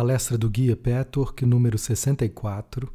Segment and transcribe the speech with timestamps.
[0.00, 2.90] Palestra do Guia Petwork, número 64,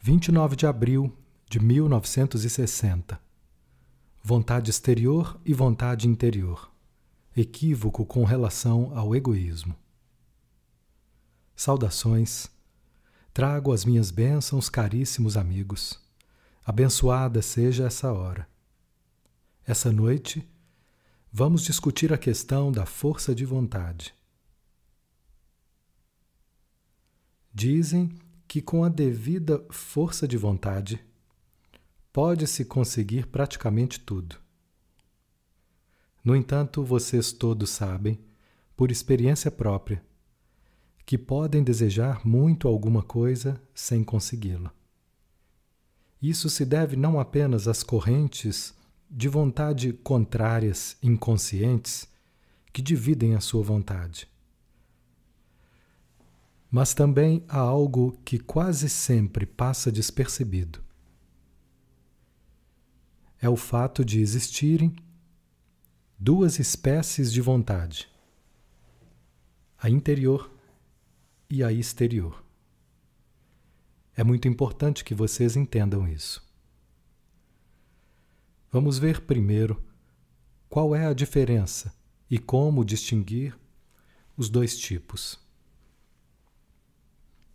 [0.00, 1.16] 29 de abril
[1.48, 3.20] de 1960.
[4.20, 6.72] Vontade exterior e vontade interior.
[7.36, 9.76] Equívoco com relação ao egoísmo.
[11.54, 12.50] Saudações.
[13.32, 16.00] Trago as minhas bênçãos, caríssimos amigos.
[16.66, 18.48] Abençoada seja essa hora.
[19.64, 20.44] Essa noite,
[21.32, 24.18] vamos discutir a questão da força de vontade.
[27.52, 28.10] Dizem
[28.46, 31.04] que com a devida força de vontade
[32.12, 34.36] pode-se conseguir praticamente tudo.
[36.24, 38.20] No entanto, vocês todos sabem,
[38.76, 40.02] por experiência própria,
[41.04, 44.72] que podem desejar muito alguma coisa sem consegui-la.
[46.22, 48.72] Isso se deve não apenas às correntes
[49.10, 52.06] de vontade contrárias inconscientes
[52.72, 54.28] que dividem a sua vontade,
[56.70, 60.80] mas também há algo que quase sempre passa despercebido.
[63.40, 64.94] É o fato de existirem
[66.16, 68.08] duas espécies de vontade,
[69.78, 70.50] a interior
[71.48, 72.44] e a exterior.
[74.14, 76.46] É muito importante que vocês entendam isso.
[78.70, 79.82] Vamos ver primeiro
[80.68, 81.92] qual é a diferença
[82.30, 83.58] e como distinguir
[84.36, 85.39] os dois tipos.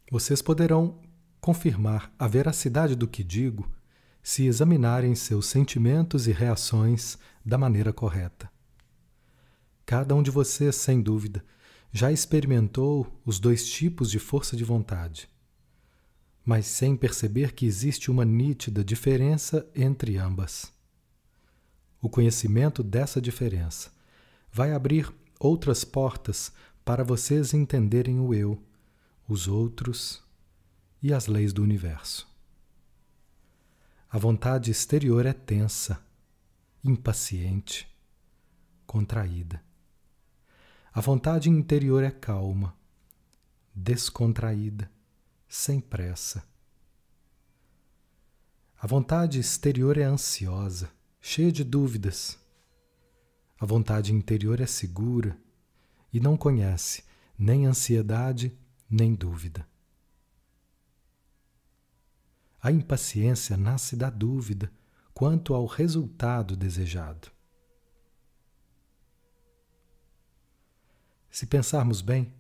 [0.10, 1.00] Vocês poderão
[1.42, 3.70] confirmar a veracidade do que digo
[4.22, 8.50] se examinarem seus sentimentos e reações da maneira correta.
[9.86, 11.46] Cada um de vocês, sem dúvida,
[11.92, 15.30] já experimentou os dois tipos de força de vontade,
[16.44, 20.74] mas sem perceber que existe uma nítida diferença entre ambas.
[22.02, 23.92] O conhecimento dessa diferença
[24.52, 26.52] vai abrir outras portas
[26.84, 28.60] para vocês entenderem o eu
[29.28, 30.24] os outros
[31.02, 32.28] e as leis do universo.
[34.10, 36.00] A vontade exterior é tensa,
[36.84, 37.88] impaciente,
[38.86, 39.64] contraída.
[40.94, 42.76] A vontade interior é calma,
[43.74, 44.90] descontraída,
[45.50, 46.48] sem pressa.
[48.80, 52.40] A vontade exterior é ansiosa, cheia de dúvidas.
[53.60, 55.38] A vontade interior é segura
[56.14, 57.04] e não conhece
[57.38, 58.58] nem ansiedade
[58.90, 59.68] nem dúvida.
[62.62, 64.72] A impaciência nasce da dúvida
[65.14, 67.32] quanto ao resultado desejado.
[71.30, 72.34] Se pensarmos bem,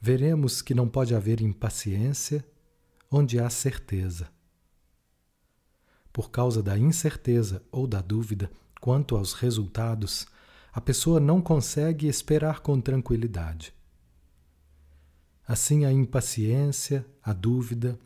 [0.00, 2.44] veremos que não pode haver impaciência
[3.10, 4.28] onde há certeza.
[6.12, 8.50] Por causa da incerteza ou da dúvida
[8.80, 10.26] quanto aos resultados,
[10.72, 13.74] a pessoa não consegue esperar com tranquilidade.
[15.50, 17.98] Assim, a impaciência, a dúvida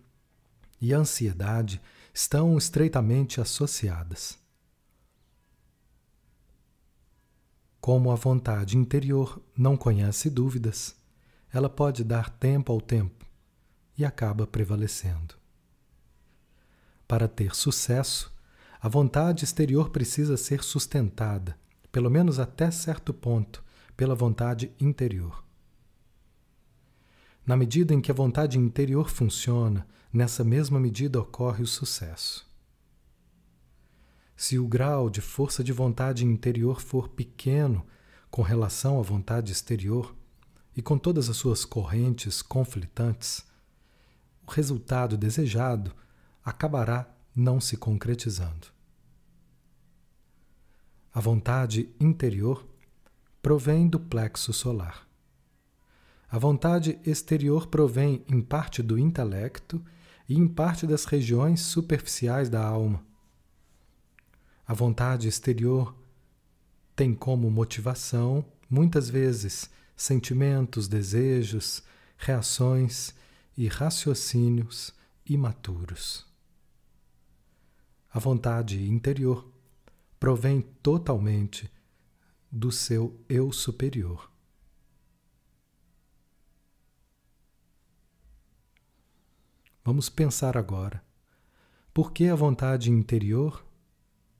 [0.80, 1.78] e a ansiedade
[2.14, 4.38] estão estreitamente associadas.
[7.82, 10.96] Como a vontade interior não conhece dúvidas,
[11.52, 13.26] ela pode dar tempo ao tempo
[13.98, 15.34] e acaba prevalecendo.
[17.06, 18.32] Para ter sucesso,
[18.80, 21.58] a vontade exterior precisa ser sustentada,
[21.92, 23.62] pelo menos até certo ponto,
[23.94, 25.43] pela vontade interior.
[27.46, 32.48] Na medida em que a vontade interior funciona, nessa mesma medida ocorre o sucesso.
[34.36, 37.86] Se o grau de força de vontade interior for pequeno
[38.30, 40.14] com relação à vontade exterior,
[40.76, 43.44] e com todas as suas correntes conflitantes,
[44.46, 45.94] o resultado desejado
[46.44, 48.68] acabará não se concretizando.
[51.12, 52.66] A vontade interior
[53.40, 55.03] provém do plexo solar.
[56.34, 59.80] A vontade exterior provém em parte do intelecto
[60.28, 63.06] e em parte das regiões superficiais da alma.
[64.66, 65.94] A vontade exterior
[66.96, 71.84] tem como motivação, muitas vezes, sentimentos, desejos,
[72.18, 73.14] reações
[73.56, 74.92] e raciocínios
[75.24, 76.26] imaturos.
[78.12, 79.48] A vontade interior
[80.18, 81.70] provém totalmente
[82.50, 84.33] do seu eu superior.
[89.84, 91.04] Vamos pensar agora.
[91.92, 93.62] Por que a vontade interior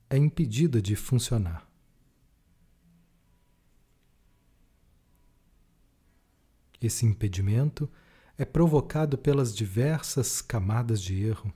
[0.09, 1.69] é impedida de funcionar?
[6.81, 7.87] Esse impedimento
[8.37, 11.53] é provocado pelas diversas camadas de erro,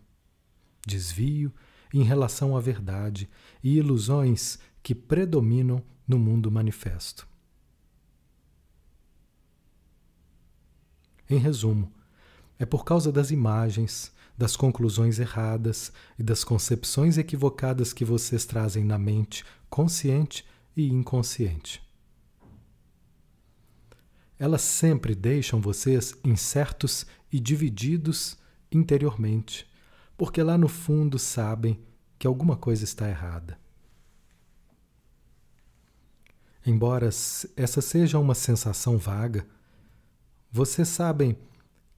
[0.85, 1.51] desvio
[1.91, 3.27] em relação à verdade
[3.63, 7.27] e ilusões que predominam no mundo manifesto.
[11.27, 11.91] Em resumo,
[12.59, 18.83] é por causa das imagens, das conclusões erradas e das concepções equivocadas que vocês trazem
[18.83, 20.45] na mente, consciente
[20.75, 21.81] e inconsciente.
[24.37, 28.37] Elas sempre deixam vocês incertos e divididos
[28.71, 29.67] interiormente,
[30.17, 31.79] porque lá no fundo sabem
[32.17, 33.57] que alguma coisa está errada.
[36.65, 39.47] Embora essa seja uma sensação vaga,
[40.51, 41.37] vocês sabem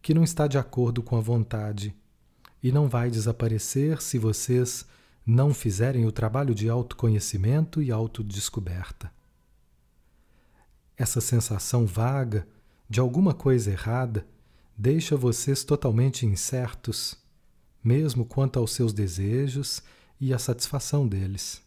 [0.02, 1.96] que não está de acordo com a vontade
[2.62, 4.86] e não vai desaparecer se vocês
[5.26, 9.12] não fizerem o trabalho de autoconhecimento e autodescoberta.
[10.98, 12.48] Essa sensação vaga
[12.90, 14.26] de alguma coisa errada
[14.78, 17.16] deixa vocês totalmente incertos,
[17.84, 19.82] mesmo quanto aos seus desejos
[20.20, 21.62] e à satisfação deles.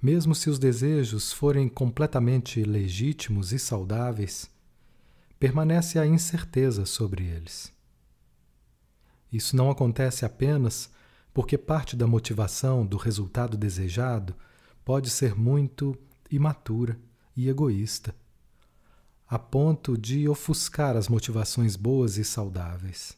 [0.00, 4.50] Mesmo se os desejos forem completamente legítimos e saudáveis,
[5.38, 7.72] permanece a incerteza sobre eles.
[9.32, 10.90] Isso não acontece apenas
[11.34, 14.34] porque parte da motivação do resultado desejado
[14.84, 15.96] pode ser muito
[16.30, 16.98] imatura
[17.36, 18.14] e egoísta,
[19.28, 23.16] a ponto de ofuscar as motivações boas e saudáveis,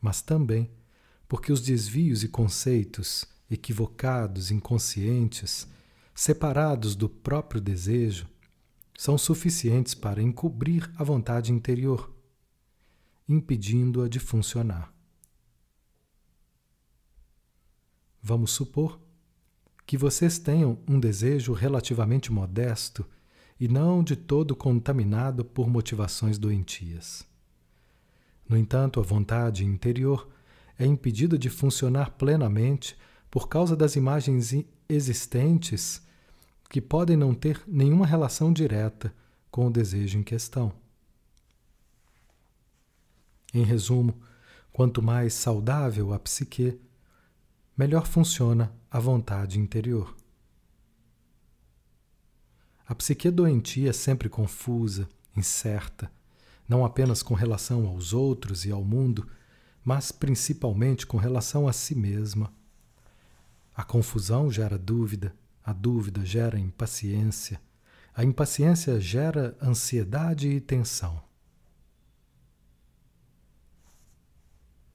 [0.00, 0.70] mas também
[1.28, 5.68] porque os desvios e conceitos equivocados, inconscientes,
[6.14, 8.26] separados do próprio desejo,
[8.96, 12.14] são suficientes para encobrir a vontade interior,
[13.28, 14.92] impedindo-a de funcionar.
[18.22, 18.98] Vamos supor
[19.86, 23.06] que vocês tenham um desejo relativamente modesto
[23.58, 27.24] e não de todo contaminado por motivações doentias.
[28.48, 30.28] No entanto, a vontade interior
[30.78, 32.96] é impedida de funcionar plenamente
[33.30, 34.54] por causa das imagens
[34.88, 36.05] existentes
[36.68, 39.14] que podem não ter nenhuma relação direta
[39.50, 40.72] com o desejo em questão.
[43.54, 44.20] Em resumo,
[44.72, 46.78] quanto mais saudável a psique,
[47.76, 50.14] melhor funciona a vontade interior.
[52.86, 56.10] A psique doentia é sempre confusa, incerta,
[56.68, 59.26] não apenas com relação aos outros e ao mundo,
[59.84, 62.52] mas principalmente com relação a si mesma.
[63.74, 65.34] A confusão gera dúvida,
[65.66, 67.60] a dúvida gera impaciência,
[68.14, 71.20] a impaciência gera ansiedade e tensão.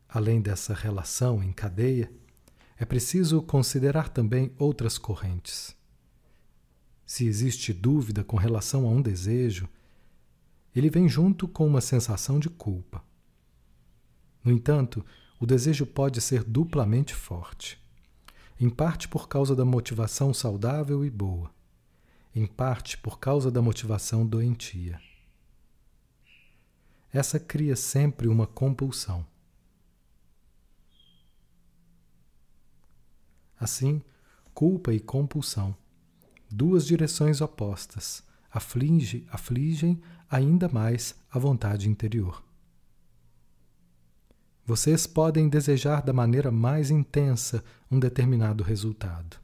[0.08, 2.10] Além dessa relação em cadeia,
[2.78, 5.76] é preciso considerar também outras correntes.
[7.06, 9.68] Se existe dúvida com relação a um desejo,
[10.74, 13.04] ele vem junto com uma sensação de culpa.
[14.42, 15.06] No entanto,
[15.38, 17.81] o desejo pode ser duplamente forte,
[18.62, 21.52] em parte por causa da motivação saudável e boa,
[22.36, 25.02] em parte por causa da motivação doentia.
[27.12, 29.26] Essa cria sempre uma compulsão.
[33.60, 34.00] Assim,
[34.54, 35.76] culpa e compulsão,
[36.48, 40.00] duas direções opostas, aflige, afligem
[40.30, 42.44] ainda mais a vontade interior.
[44.66, 49.38] Vocês podem desejar da maneira mais intensa um determinado resultado.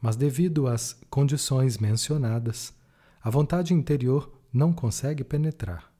[0.00, 2.74] Mas, devido às condições mencionadas,
[3.22, 5.90] a vontade interior não consegue penetrar.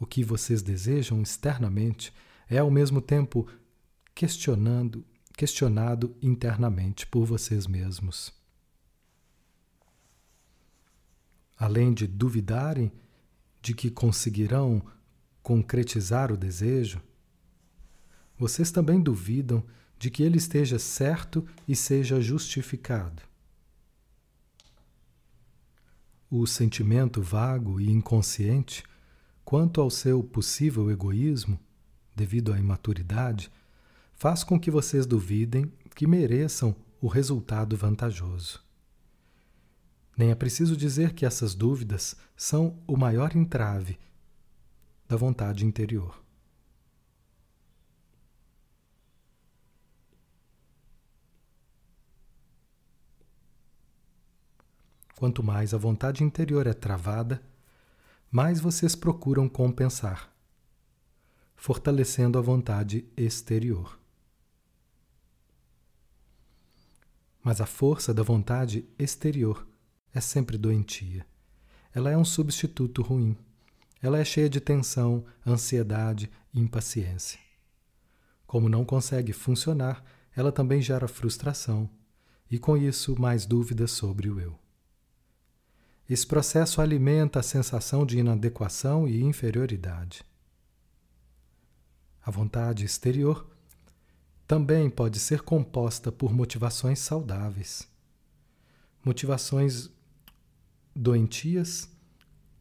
[0.00, 2.12] O que vocês desejam externamente
[2.48, 3.48] é ao mesmo tempo
[4.14, 5.04] questionando,
[5.36, 8.32] questionado internamente por vocês mesmos.
[11.56, 12.90] Além de duvidarem
[13.62, 14.82] de que conseguirão
[15.44, 17.02] concretizar o desejo,
[18.36, 19.62] vocês também duvidam
[19.98, 23.22] de que ele esteja certo e seja justificado.
[26.30, 28.82] O sentimento vago e inconsciente
[29.44, 31.60] quanto ao seu possível egoísmo,
[32.16, 33.52] devido à imaturidade,
[34.14, 38.64] faz com que vocês duvidem que mereçam o resultado vantajoso.
[40.16, 43.98] Nem é preciso dizer que essas dúvidas são o maior entrave
[45.06, 46.22] da vontade interior.
[55.16, 57.42] Quanto mais a vontade interior é travada,
[58.30, 60.30] mais vocês procuram compensar,
[61.54, 63.98] fortalecendo a vontade exterior.
[67.42, 69.66] Mas a força da vontade exterior
[70.12, 71.26] é sempre doentia.
[71.94, 73.36] Ela é um substituto ruim.
[74.04, 77.40] Ela é cheia de tensão, ansiedade e impaciência.
[78.46, 80.04] Como não consegue funcionar,
[80.36, 81.88] ela também gera frustração
[82.50, 84.58] e, com isso, mais dúvidas sobre o eu.
[86.06, 90.22] esse processo alimenta a sensação de inadequação e inferioridade.
[92.20, 93.50] A vontade exterior
[94.46, 97.88] também pode ser composta por motivações saudáveis.
[99.02, 99.88] Motivações
[100.94, 101.88] doentias,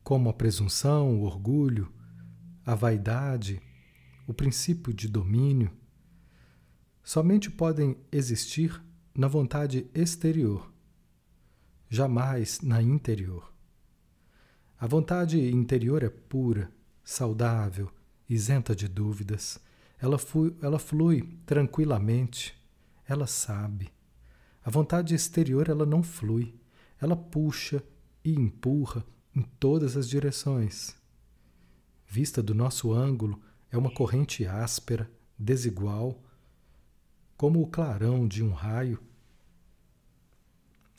[0.04, 1.92] como a presunção, o orgulho,
[2.66, 3.62] a vaidade,
[4.28, 5.72] o princípio de domínio,
[7.04, 8.82] somente podem existir
[9.16, 10.72] na vontade exterior,
[11.90, 13.54] jamais na interior.
[14.80, 16.70] A vontade interior é pura,
[17.04, 17.90] saudável,
[18.28, 19.60] isenta de dúvidas.
[19.98, 22.54] Ela flui, ela flui tranquilamente.
[23.08, 23.92] Ela sabe.
[24.64, 26.54] A vontade exterior ela não flui.
[27.00, 27.82] Ela puxa
[28.24, 30.96] e empurra em todas as direções.
[32.08, 36.22] Vista do nosso ângulo, é uma corrente áspera, desigual,
[37.36, 39.02] como o clarão de um raio,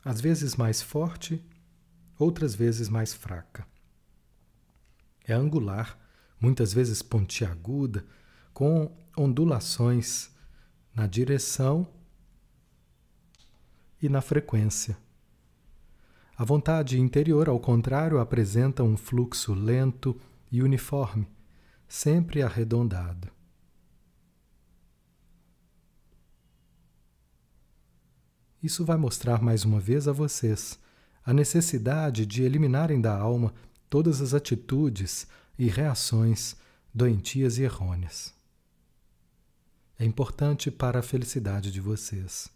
[0.03, 1.43] às vezes mais forte,
[2.19, 3.65] outras vezes mais fraca.
[5.25, 5.97] É angular,
[6.39, 8.05] muitas vezes pontiaguda,
[8.53, 10.29] com ondulações
[10.93, 11.87] na direção
[14.01, 14.97] e na frequência.
[16.37, 20.19] A vontade interior, ao contrário, apresenta um fluxo lento
[20.51, 21.27] e uniforme,
[21.87, 23.29] sempre arredondado.
[28.61, 30.79] Isso vai mostrar mais uma vez a vocês
[31.23, 33.53] a necessidade de eliminarem da alma
[33.89, 35.27] todas as atitudes
[35.57, 36.55] e reações
[36.93, 38.33] doentias e errôneas.
[39.97, 42.49] É importante para a felicidade de vocês.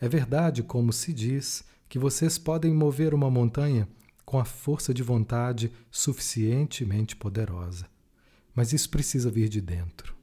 [0.00, 3.86] É verdade, como se diz, que vocês podem mover uma montanha
[4.24, 7.86] com a força de vontade suficientemente poderosa.
[8.54, 10.16] Mas isso precisa vir de dentro.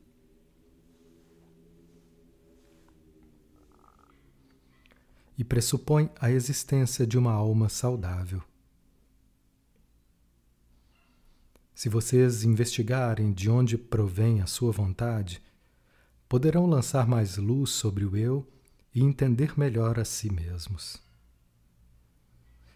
[5.38, 8.42] E pressupõe a existência de uma alma saudável.
[11.76, 15.40] Se vocês investigarem de onde provém a sua vontade,
[16.28, 18.52] poderão lançar mais luz sobre o eu
[18.92, 21.08] e entender melhor a si mesmos.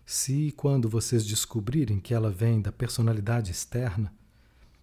[0.06, 4.14] Se, quando vocês descobrirem que ela vem da personalidade externa,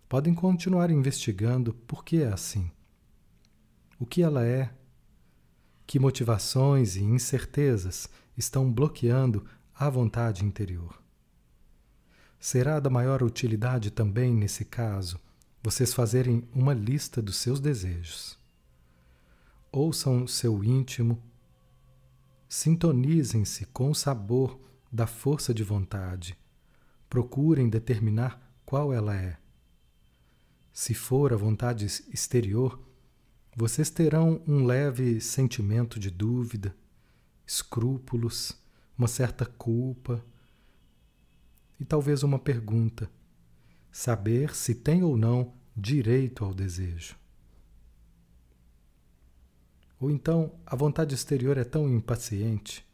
[0.09, 2.71] podem continuar investigando por que é assim.
[3.99, 4.73] O que ela é,
[5.87, 11.00] que motivações e incertezas estão bloqueando a vontade interior.
[12.39, 15.21] Será da maior utilidade também, nesse caso,
[15.62, 18.39] vocês fazerem uma lista dos seus desejos.
[19.71, 21.23] Ouçam seu íntimo,
[22.49, 24.59] sintonizem-se com o sabor
[24.90, 26.37] da força de vontade.
[27.09, 29.38] Procurem determinar qual ela é.
[30.73, 32.80] Se for a vontade exterior,
[33.54, 36.75] vocês terão um leve sentimento de dúvida,
[37.47, 38.56] escrúpulos,
[38.97, 40.25] uma certa culpa
[41.78, 43.11] e talvez uma pergunta:
[43.90, 47.16] saber se tem ou não direito ao desejo.
[49.99, 52.88] Ou então a vontade exterior é tão impaciente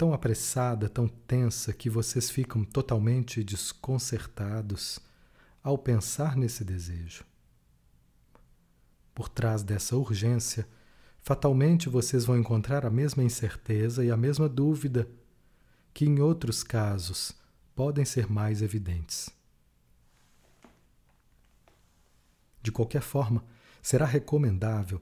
[0.00, 4.98] tão apressada, tão tensa, que vocês ficam totalmente desconcertados
[5.62, 7.22] ao pensar nesse desejo.
[9.14, 10.66] Por trás dessa urgência,
[11.20, 15.06] fatalmente vocês vão encontrar a mesma incerteza e a mesma dúvida
[15.92, 17.34] que em outros casos
[17.76, 19.28] podem ser mais evidentes.
[22.62, 23.44] De qualquer forma,
[23.82, 24.98] será recomendável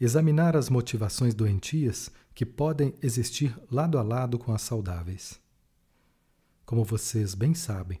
[0.00, 5.40] examinar as motivações doentias que podem existir lado a lado com as saudáveis.
[6.64, 8.00] Como vocês bem sabem,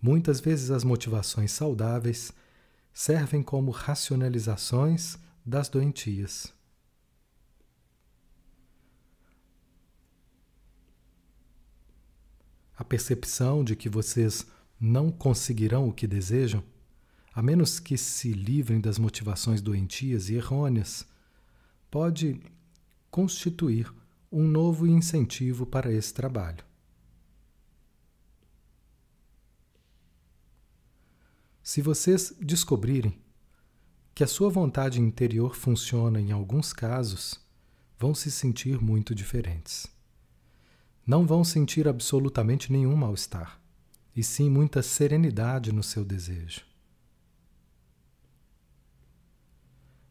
[0.00, 2.32] muitas vezes as motivações saudáveis
[2.92, 6.52] servem como racionalizações das doentias.
[12.76, 14.46] A percepção de que vocês
[14.80, 16.62] não conseguirão o que desejam,
[17.34, 21.06] a menos que se livrem das motivações doentias e errôneas,
[21.90, 22.40] pode
[23.10, 23.92] constituir
[24.30, 26.64] um novo incentivo para esse trabalho.
[31.62, 33.18] Se vocês descobrirem
[34.14, 37.40] que a sua vontade interior funciona em alguns casos,
[37.98, 39.86] vão se sentir muito diferentes.
[41.06, 43.60] Não vão sentir absolutamente nenhum mal-estar,
[44.14, 46.62] e sim muita serenidade no seu desejo.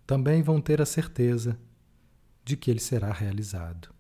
[0.06, 1.60] Também vão ter a certeza
[2.50, 3.94] de que ele será realizado.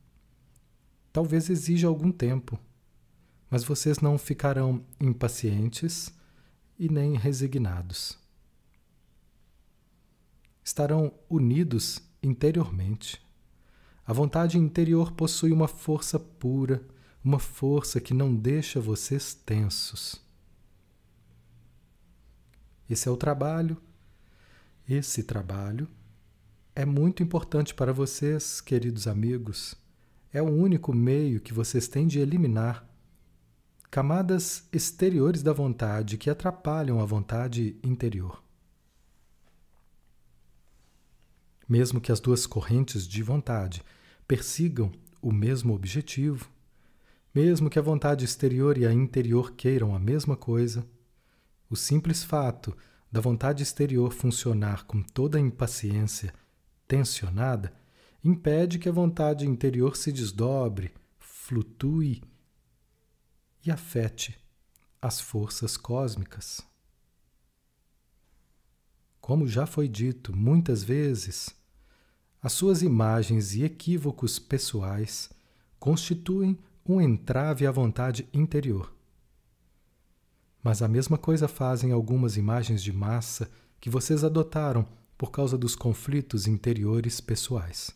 [1.14, 2.60] Talvez exija algum tempo,
[3.48, 6.12] mas vocês não ficarão impacientes
[6.78, 8.18] e nem resignados.
[10.64, 13.22] Estarão unidos interiormente.
[14.04, 16.84] A vontade interior possui uma força pura,
[17.24, 20.20] uma força que não deixa vocês tensos.
[22.90, 23.78] Esse é o trabalho.
[24.88, 25.88] Esse trabalho
[26.80, 29.76] é muito importante para vocês, queridos amigos.
[30.32, 32.88] É o único meio que vocês têm de eliminar
[33.92, 38.42] camadas exteriores da vontade que atrapalham a vontade interior.
[41.68, 43.84] Mesmo que as duas correntes de vontade
[44.26, 44.90] persigam
[45.22, 46.50] o mesmo objetivo,
[47.36, 50.88] mesmo que a vontade exterior e a interior queiram a mesma coisa,
[51.70, 52.74] o simples fato
[53.12, 56.34] da vontade exterior funcionar com toda a impaciência
[56.90, 57.72] tensionada
[58.24, 62.22] impede que a vontade interior se desdobre, flutue
[63.64, 64.36] e afete
[65.00, 66.62] as forças cósmicas.
[69.22, 71.56] Como já foi dito muitas vezes,
[72.42, 75.30] as suas imagens e equívocos pessoais
[75.80, 78.92] constituem um entrave à vontade interior.
[80.64, 85.76] Mas a mesma coisa fazem algumas imagens de massa que vocês adotaram por causa dos
[85.76, 87.94] conflitos interiores pessoais.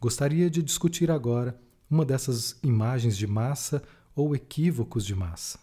[0.00, 1.56] Gostaria de discutir agora
[1.88, 3.84] uma dessas imagens de massa
[4.16, 5.60] ou equívocos de massa.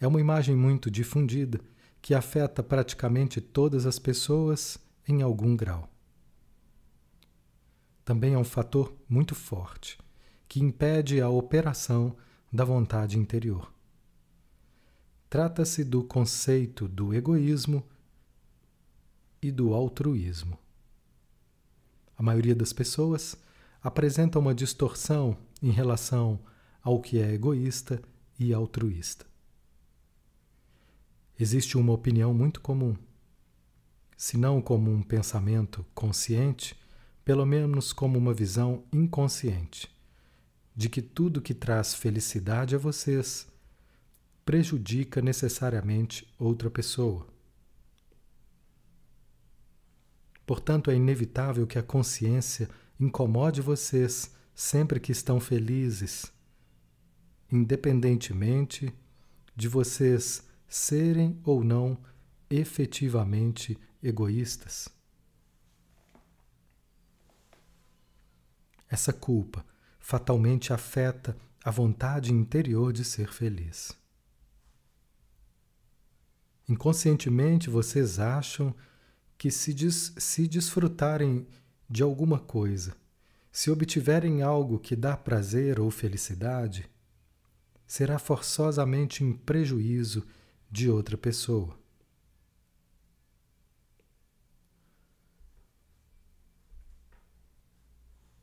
[0.00, 1.60] É uma imagem muito difundida
[2.02, 5.88] que afeta praticamente todas as pessoas em algum grau.
[8.04, 10.00] Também é um fator muito forte
[10.48, 12.16] que impede a operação
[12.52, 13.72] da vontade interior.
[15.30, 17.86] Trata-se do conceito do egoísmo
[19.42, 20.56] e do altruísmo.
[22.16, 23.36] A maioria das pessoas
[23.82, 26.38] apresenta uma distorção em relação
[26.80, 28.00] ao que é egoísta
[28.38, 29.26] e altruísta.
[31.38, 32.94] Existe uma opinião muito comum,
[34.16, 36.78] se não como um pensamento consciente,
[37.24, 39.90] pelo menos como uma visão inconsciente,
[40.76, 43.48] de que tudo que traz felicidade a vocês
[44.44, 47.31] prejudica necessariamente outra pessoa.
[50.46, 56.32] Portanto, é inevitável que a consciência incomode vocês sempre que estão felizes,
[57.50, 58.92] independentemente
[59.54, 61.98] de vocês serem ou não
[62.48, 64.88] efetivamente egoístas.
[68.88, 69.64] Essa culpa
[69.98, 73.96] fatalmente afeta a vontade interior de ser feliz.
[76.68, 78.74] Inconscientemente vocês acham
[79.42, 81.44] que se, des se desfrutarem
[81.90, 82.96] de alguma coisa,
[83.50, 86.88] se obtiverem algo que dá prazer ou felicidade,
[87.84, 90.24] será forçosamente em prejuízo
[90.70, 91.76] de outra pessoa.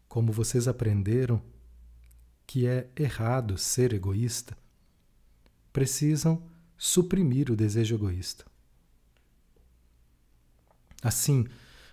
[0.09, 1.41] Como vocês aprenderam
[2.45, 4.57] que é errado ser egoísta,
[5.71, 6.43] precisam
[6.77, 8.48] suprimir o desejo egoísta.
[11.01, 11.45] Assim,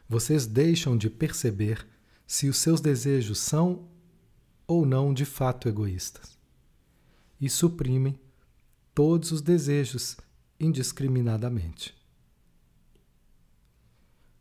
[0.08, 1.86] vocês deixam de perceber
[2.26, 3.88] se os seus desejos são
[4.66, 6.36] ou não de fato egoístas
[7.40, 8.18] e suprimem
[8.94, 10.16] todos os desejos
[10.58, 11.94] indiscriminadamente.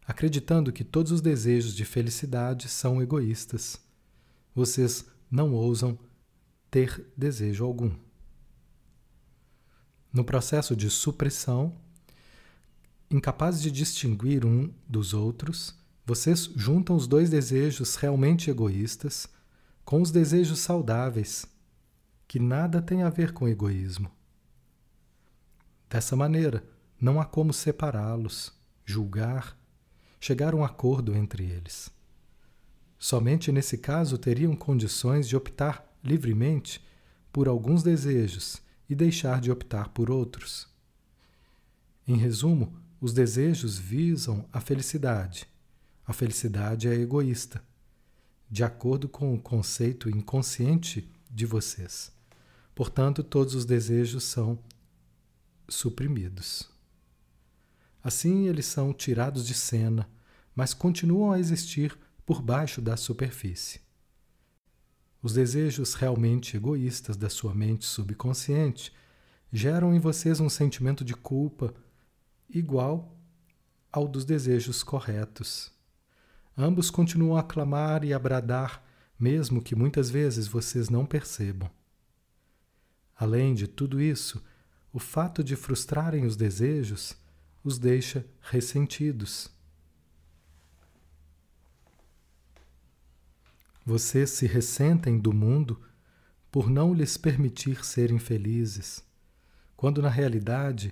[0.08, 3.80] Acreditando que todos os desejos de felicidade são egoístas,
[4.54, 5.98] vocês não ousam
[6.70, 7.92] ter desejo algum.
[10.14, 11.76] No processo de supressão,
[13.10, 19.28] incapazes de distinguir um dos outros, vocês juntam os dois desejos realmente egoístas
[19.84, 21.46] com os desejos saudáveis,
[22.28, 24.12] que nada têm a ver com egoísmo.
[25.90, 26.64] Dessa maneira,
[27.00, 29.58] não há como separá-los, julgar,
[30.20, 31.92] chegar a um acordo entre eles.
[32.98, 36.84] Somente nesse caso teriam condições de optar livremente
[37.32, 40.68] por alguns desejos e deixar de optar por outros.
[42.08, 45.48] Em resumo, os desejos visam a felicidade.
[46.06, 47.64] A felicidade é egoísta,
[48.50, 52.12] de acordo com o conceito inconsciente de vocês.
[52.74, 54.60] Portanto, todos os desejos são
[55.68, 56.70] suprimidos.
[58.04, 60.08] Assim, eles são tirados de cena,
[60.54, 63.82] mas continuam a existir por baixo da superfície.
[65.22, 68.94] Os desejos realmente egoístas da sua mente subconsciente
[69.52, 71.74] geram em vocês um sentimento de culpa
[72.50, 73.18] igual
[73.92, 75.72] ao dos desejos corretos.
[76.58, 78.84] Ambos continuam a clamar e a bradar,
[79.20, 81.70] mesmo que muitas vezes vocês não percebam.
[83.16, 84.44] Além de tudo isso,
[84.92, 87.16] o fato de frustrarem os desejos
[87.64, 89.56] os deixa ressentidos
[93.86, 95.80] Vocês se ressentem do mundo
[96.52, 99.04] por não lhes permitir serem felizes,
[99.78, 100.92] quando na realidade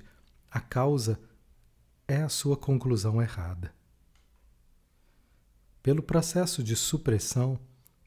[0.52, 1.20] a causa
[2.08, 3.74] a sua conclusão errada.
[5.82, 7.60] Pelo processo de supressão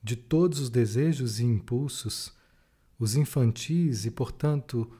[0.02, 2.32] de todos os desejos e impulsos,
[2.98, 4.90] os infantis e, portanto,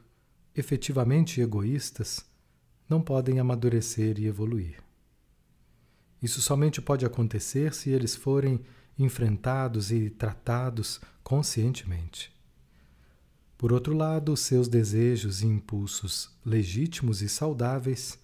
[0.54, 2.24] efetivamente egoístas,
[2.88, 4.82] não podem amadurecer e evoluir.
[6.22, 8.60] Isso somente pode acontecer se eles forem
[8.98, 12.34] enfrentados e tratados conscientemente.
[13.58, 18.18] Por outro lado, seus desejos e impulsos legítimos e saudáveis,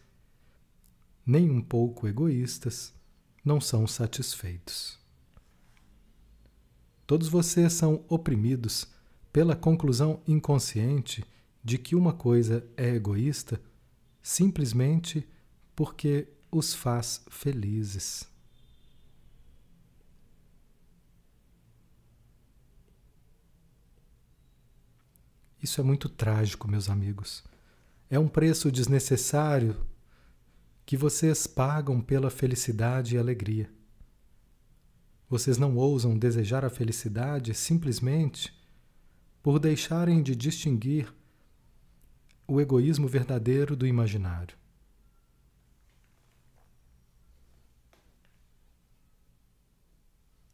[1.25, 2.93] nem um pouco egoístas,
[3.45, 4.99] não são satisfeitos.
[7.07, 8.87] Todos vocês são oprimidos
[9.33, 11.25] pela conclusão inconsciente
[11.63, 13.61] de que uma coisa é egoísta
[14.23, 15.29] simplesmente
[15.75, 18.31] porque os faz felizes.
[25.63, 27.45] Isso é muito trágico, meus amigos.
[28.11, 29.77] É um preço desnecessário
[30.85, 33.71] que vocês pagam pela felicidade e alegria.
[35.29, 38.55] Vocês não ousam desejar a felicidade simplesmente
[39.43, 41.13] por deixarem de distinguir
[42.47, 44.57] o egoísmo verdadeiro do imaginário.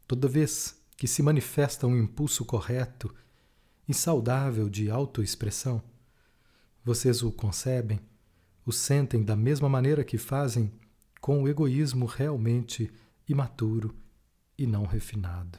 [0.07, 3.13] Toda vez que se manifesta um impulso correto
[3.87, 5.83] e saudável de autoexpressão,
[6.83, 7.99] vocês o concebem,
[8.69, 10.71] o sentem da mesma maneira que fazem
[11.19, 12.91] com o egoísmo realmente
[13.27, 13.95] imaturo
[14.55, 15.57] e não refinado.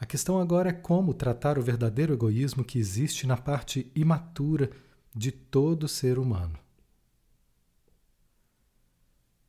[0.00, 4.70] A questão agora é como tratar o verdadeiro egoísmo que existe na parte imatura
[5.14, 6.58] de todo ser humano.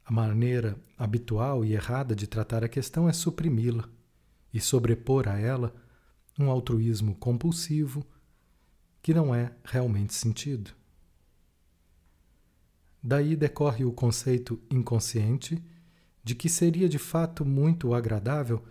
[0.03, 3.89] A maneira habitual e errada de tratar a questão é suprimi-la
[4.53, 5.73] e sobrepor a ela
[6.37, 8.05] um altruísmo compulsivo
[9.01, 10.71] que não é realmente sentido.
[13.07, 15.63] Daí decorre o conceito inconsciente
[16.23, 18.65] de que seria de fato muito agradável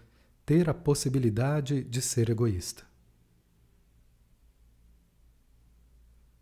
[0.45, 2.85] ter a possibilidade de ser egoísta.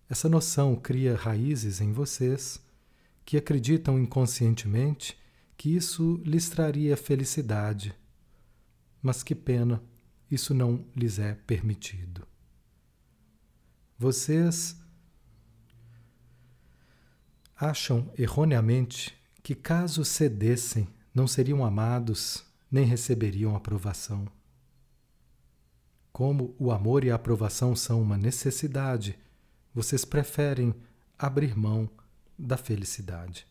[0.08, 2.64] Essa noção cria raízes em vocês
[3.26, 5.20] que acreditam inconscientemente
[5.54, 7.94] que isso lhes traria felicidade.
[9.02, 9.82] Mas que pena
[10.30, 12.26] isso não lhes é permitido.
[13.98, 14.81] Vocês
[17.56, 24.26] acham erroneamente que, caso cedessem, não seriam amados nem receberiam aprovação.
[26.12, 29.18] Como o amor e a aprovação são uma necessidade,
[29.74, 30.74] vocês preferem
[31.18, 31.88] abrir mão
[32.38, 33.46] da felicidade.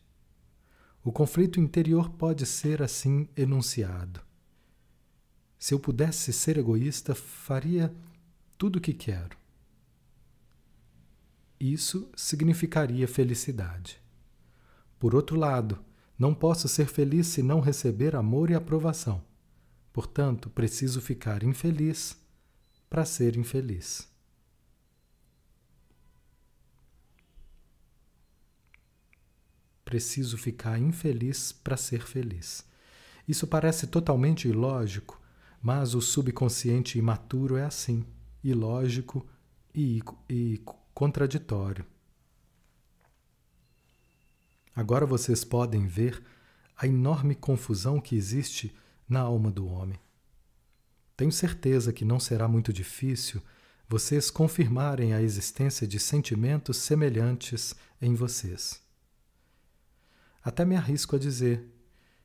[1.03, 4.21] O conflito interior pode ser assim enunciado.
[5.57, 7.93] Se eu pudesse ser egoísta, faria
[8.57, 9.40] tudo o que quero.
[11.61, 14.01] Isso significaria felicidade.
[14.97, 15.77] Por outro lado,
[16.17, 19.23] não posso ser feliz se não receber amor e aprovação.
[19.93, 22.17] Portanto, preciso ficar infeliz
[22.89, 24.09] para ser infeliz.
[29.85, 32.65] Preciso ficar infeliz para ser feliz.
[33.27, 35.21] Isso parece totalmente ilógico,
[35.61, 38.03] mas o subconsciente imaturo é assim,
[38.43, 39.29] ilógico
[39.75, 40.59] e, e
[40.93, 41.85] contraditório.
[44.75, 46.23] Agora vocês podem ver
[46.77, 48.75] a enorme confusão que existe
[49.07, 49.99] na alma do homem.
[51.17, 53.41] Tenho certeza que não será muito difícil
[53.87, 58.81] vocês confirmarem a existência de sentimentos semelhantes em vocês.
[60.41, 61.67] Até me arrisco a dizer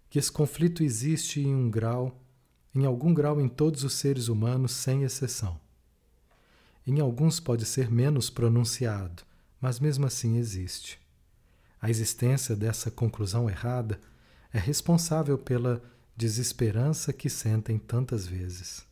[0.08, 2.22] que esse conflito existe em um grau
[2.76, 5.58] em algum grau em todos os seres humanos, sem exceção.
[6.86, 9.24] Em alguns pode ser menos pronunciado,
[9.60, 11.00] mas mesmo assim existe.
[11.82, 14.00] A existência dessa conclusão errada
[14.52, 15.82] é responsável pela
[16.16, 18.86] desesperança que sentem tantas vezes.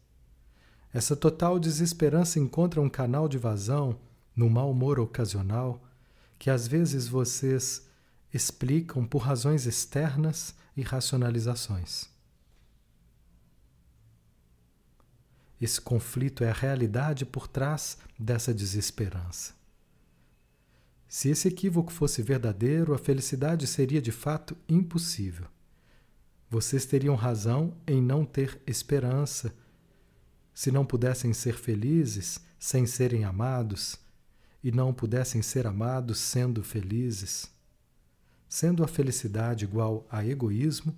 [0.93, 3.99] Essa total desesperança encontra um canal de vazão
[4.35, 5.83] no mau humor ocasional
[6.39, 7.87] que às vezes vocês
[8.33, 12.14] explicam por razões externas e racionalizações.
[15.61, 19.55] Esse conflito é a realidade por trás dessa desesperança.
[21.09, 25.47] Se esse equívoco fosse verdadeiro, a felicidade seria de fato impossível.
[26.51, 29.55] Vocês teriam razão em não ter esperança
[30.53, 33.97] se não pudessem ser felizes sem serem amados
[34.63, 37.51] e não pudessem ser amados sendo felizes.
[38.49, 40.97] Sendo a felicidade igual a egoísmo,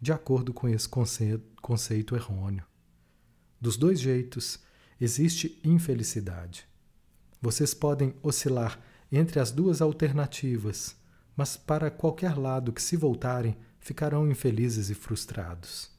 [0.00, 2.67] de acordo com esse conceito errôneo.
[3.60, 4.60] Dos dois jeitos,
[5.00, 6.66] existe infelicidade.
[7.40, 10.96] Vocês podem oscilar entre as duas alternativas,
[11.36, 15.90] mas para qualquer lado que se voltarem, ficarão infelizes e frustrados.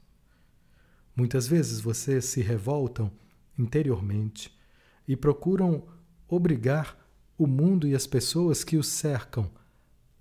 [1.16, 3.12] Muitas vezes vocês se revoltam
[3.58, 4.58] interiormente
[5.08, 5.88] e procuram
[6.28, 6.98] obrigar
[7.38, 9.52] o mundo e as pessoas que os cercam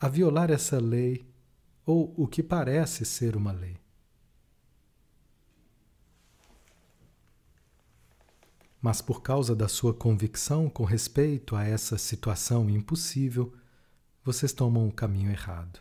[0.01, 1.29] a violar essa lei
[1.85, 3.78] ou o que parece ser uma lei.
[8.81, 13.53] Mas por causa da sua convicção com respeito a essa situação impossível,
[14.25, 15.81] vocês tomam o caminho errado.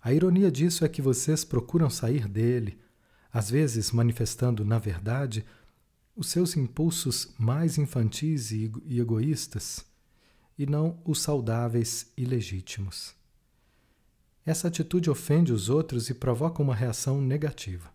[0.00, 2.78] A ironia disso é que vocês procuram sair dele,
[3.32, 5.44] às vezes manifestando, na verdade,
[6.14, 9.84] os seus impulsos mais infantis e egoístas,
[10.58, 13.14] e não os saudáveis e legítimos.
[14.44, 17.92] Essa atitude ofende os outros e provoca uma reação negativa.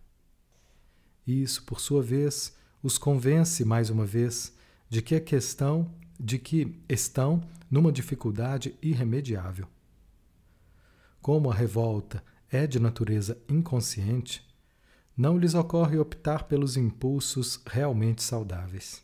[1.26, 4.52] Isso, por sua vez, os convence mais uma vez
[4.90, 9.66] de que a questão de que estão numa dificuldade irremediável.
[11.22, 14.46] Como a revolta é de natureza inconsciente,
[15.16, 19.02] não lhes ocorre optar pelos impulsos realmente saudáveis.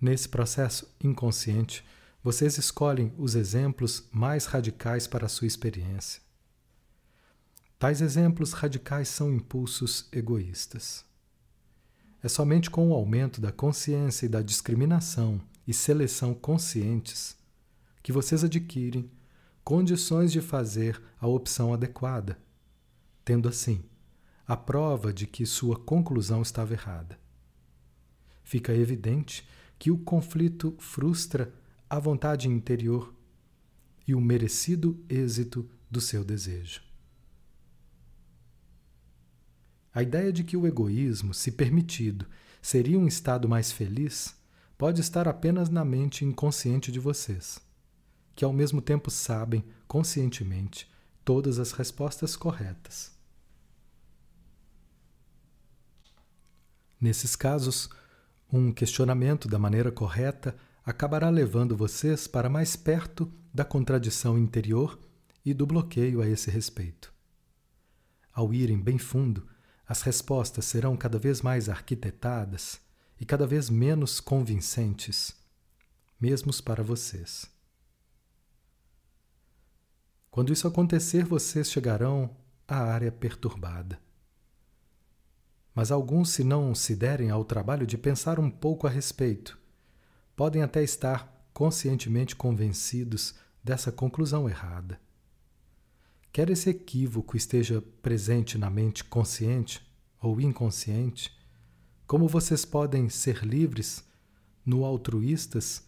[0.00, 1.84] Nesse processo inconsciente,
[2.20, 6.20] vocês escolhem os exemplos mais radicais para a sua experiência.
[7.78, 11.06] Tais exemplos radicais são impulsos egoístas.
[12.22, 17.36] É somente com o aumento da consciência e da discriminação e seleção conscientes
[18.02, 19.10] que vocês adquirem
[19.64, 22.38] condições de fazer a opção adequada,
[23.24, 23.82] tendo assim
[24.46, 27.18] a prova de que sua conclusão estava errada.
[28.44, 29.44] Fica evidente
[29.76, 31.52] que o conflito frustra
[31.90, 33.12] a vontade interior
[34.06, 36.85] e o merecido êxito do seu desejo.
[39.96, 42.26] A ideia de que o egoísmo, se permitido,
[42.60, 44.36] seria um estado mais feliz
[44.76, 47.58] pode estar apenas na mente inconsciente de vocês,
[48.34, 50.86] que ao mesmo tempo sabem, conscientemente,
[51.24, 53.10] todas as respostas corretas.
[57.00, 57.88] Nesses casos,
[58.52, 60.54] um questionamento da maneira correta
[60.84, 65.00] acabará levando vocês para mais perto da contradição interior
[65.42, 67.10] e do bloqueio a esse respeito.
[68.30, 69.55] Ao irem bem fundo,
[69.86, 72.80] as respostas serão cada vez mais arquitetadas
[73.20, 75.34] e cada vez menos convincentes,
[76.20, 77.46] mesmo para vocês.
[80.30, 82.36] Quando isso acontecer, vocês chegarão
[82.68, 83.98] à área perturbada.
[85.74, 89.58] Mas alguns, se não se derem ao trabalho de pensar um pouco a respeito,
[90.34, 95.00] podem até estar conscientemente convencidos dessa conclusão errada.
[96.36, 99.80] Quer esse equívoco esteja presente na mente consciente
[100.20, 101.34] ou inconsciente,
[102.06, 104.04] como vocês podem ser livres
[104.62, 105.82] no altruístas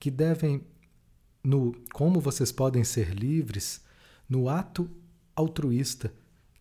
[0.00, 0.66] que devem
[1.40, 3.80] no como vocês podem ser livres
[4.28, 4.90] no ato
[5.36, 6.12] altruísta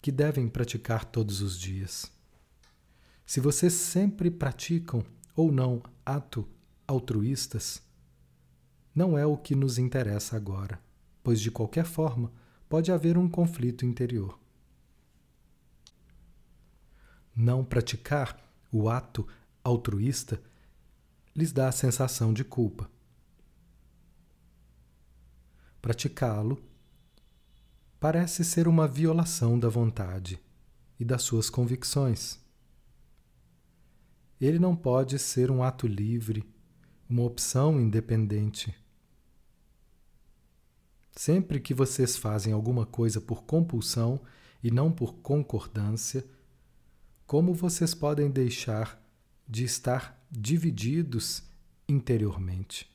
[0.04, 2.12] que devem praticar todos os dias.
[3.26, 5.04] Se vocês sempre praticam
[5.36, 6.48] ou não ato
[6.88, 7.82] altruístas,
[8.94, 10.80] não é o que nos interessa agora,
[11.24, 12.32] pois de qualquer forma
[12.67, 14.39] pode haver um conflito interior.
[17.36, 18.39] Não praticar
[18.71, 19.28] o ato
[19.63, 20.41] altruísta
[21.36, 22.89] lhes dá a sensação de culpa.
[25.82, 26.62] Praticá-lo
[27.99, 30.39] parece ser uma violação da vontade
[30.99, 32.39] e das suas convicções.
[34.39, 36.43] Ele não pode ser um ato livre,
[37.10, 38.73] uma opção independente
[41.15, 44.19] Sempre que vocês fazem alguma coisa por compulsão
[44.62, 46.25] e não por concordância,
[47.25, 49.01] como vocês podem deixar
[49.47, 51.43] de estar divididos
[51.88, 52.91] interiormente?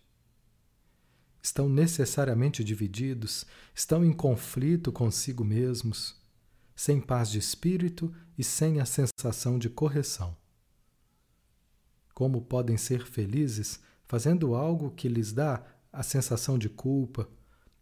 [1.42, 6.20] Estão necessariamente divididos, estão em conflito consigo mesmos,
[6.76, 10.36] sem paz de espírito e sem a sensação de correção.
[12.12, 17.26] Como podem ser felizes fazendo algo que lhes dá a sensação de culpa,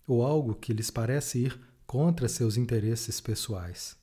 [0.09, 3.97] ou algo que lhes parece ir contra seus interesses pessoais.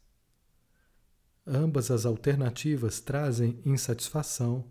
[1.45, 4.65] Ambas as alternativas trazem insatisfação,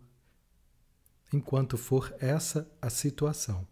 [1.32, 3.66] enquanto for essa a situação.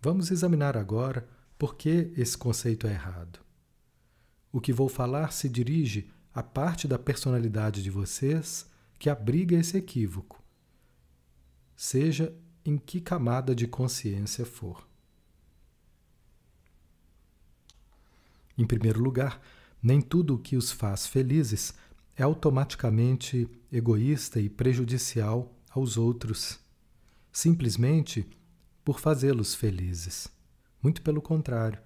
[0.00, 3.40] Vamos examinar agora por que esse conceito é errado.
[4.52, 9.76] O que vou falar se dirige à parte da personalidade de vocês que abriga esse
[9.76, 10.42] equívoco,
[11.76, 12.34] seja
[12.64, 14.89] em que camada de consciência for.
[18.60, 19.40] Em primeiro lugar,
[19.82, 21.72] nem tudo o que os faz felizes
[22.14, 26.60] é automaticamente egoísta e prejudicial aos outros,
[27.32, 28.28] simplesmente
[28.84, 30.28] por fazê-los felizes.
[30.82, 31.80] Muito pelo contrário,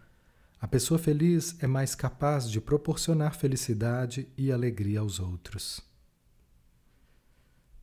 [0.61, 5.81] a pessoa feliz é mais capaz de proporcionar felicidade e alegria aos outros.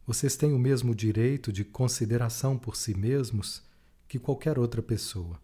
[0.05, 3.63] Vocês têm o mesmo direito de consideração por si mesmos
[4.05, 5.39] que qualquer outra pessoa.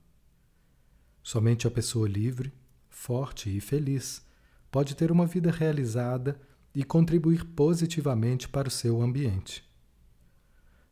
[1.24, 2.52] Somente a pessoa livre,
[2.98, 4.22] forte e feliz
[4.70, 6.38] pode ter uma vida realizada
[6.76, 9.64] e contribuir positivamente para o seu ambiente.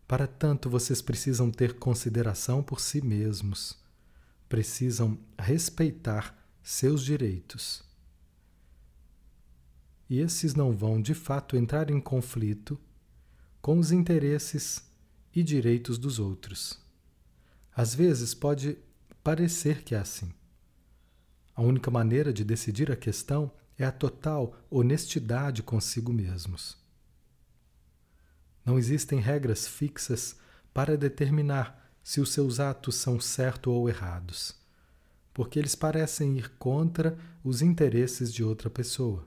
[0.07, 3.77] Para tanto, vocês precisam ter consideração por si mesmos,
[4.47, 7.83] precisam respeitar seus direitos.
[10.07, 12.79] E esses não vão, de fato, entrar em conflito
[13.61, 14.89] com os interesses
[15.35, 16.79] e direitos dos outros.
[17.75, 18.77] Às vezes pode
[19.23, 20.31] parecer que é assim.
[21.55, 26.77] A única maneira de decidir a questão é a total honestidade consigo mesmos.
[28.65, 30.37] Não existem regras fixas
[30.73, 34.55] para determinar se os seus atos são certos ou errados,
[35.33, 39.25] porque eles parecem ir contra os interesses de outra pessoa.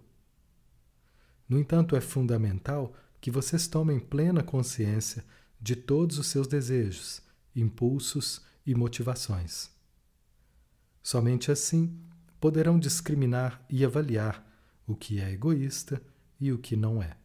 [1.48, 5.24] No entanto, é fundamental que vocês tomem plena consciência
[5.60, 7.22] de todos os seus desejos,
[7.56, 9.70] impulsos e motivações.
[11.02, 11.98] Somente assim
[12.40, 14.44] poderão discriminar e avaliar
[14.87, 16.01] o que é egoísta
[16.40, 17.16] e o que não é.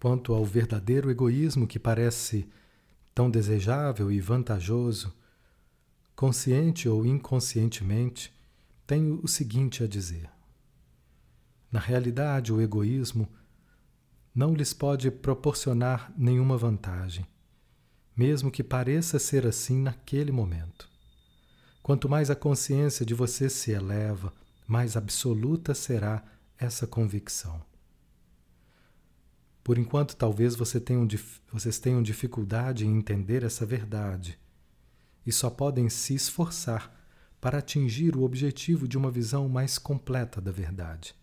[0.00, 2.48] Quanto ao verdadeiro egoísmo que parece
[3.14, 5.14] tão desejável e vantajoso,
[6.16, 8.32] consciente ou inconscientemente,
[8.86, 10.30] tenho o seguinte a dizer.
[11.70, 13.28] Na realidade, o egoísmo
[14.34, 17.26] não lhes pode proporcionar nenhuma vantagem,
[18.20, 20.86] mesmo que pareça ser assim naquele momento.
[21.82, 24.30] Quanto mais a consciência de você se eleva,
[24.66, 26.22] mais absoluta será
[26.58, 27.62] essa convicção.
[29.64, 31.08] Por enquanto, talvez você tenham,
[31.50, 34.38] vocês tenham dificuldade em entender essa verdade
[35.24, 36.94] e só podem se esforçar
[37.40, 41.14] para atingir o objetivo de uma visão mais completa da verdade.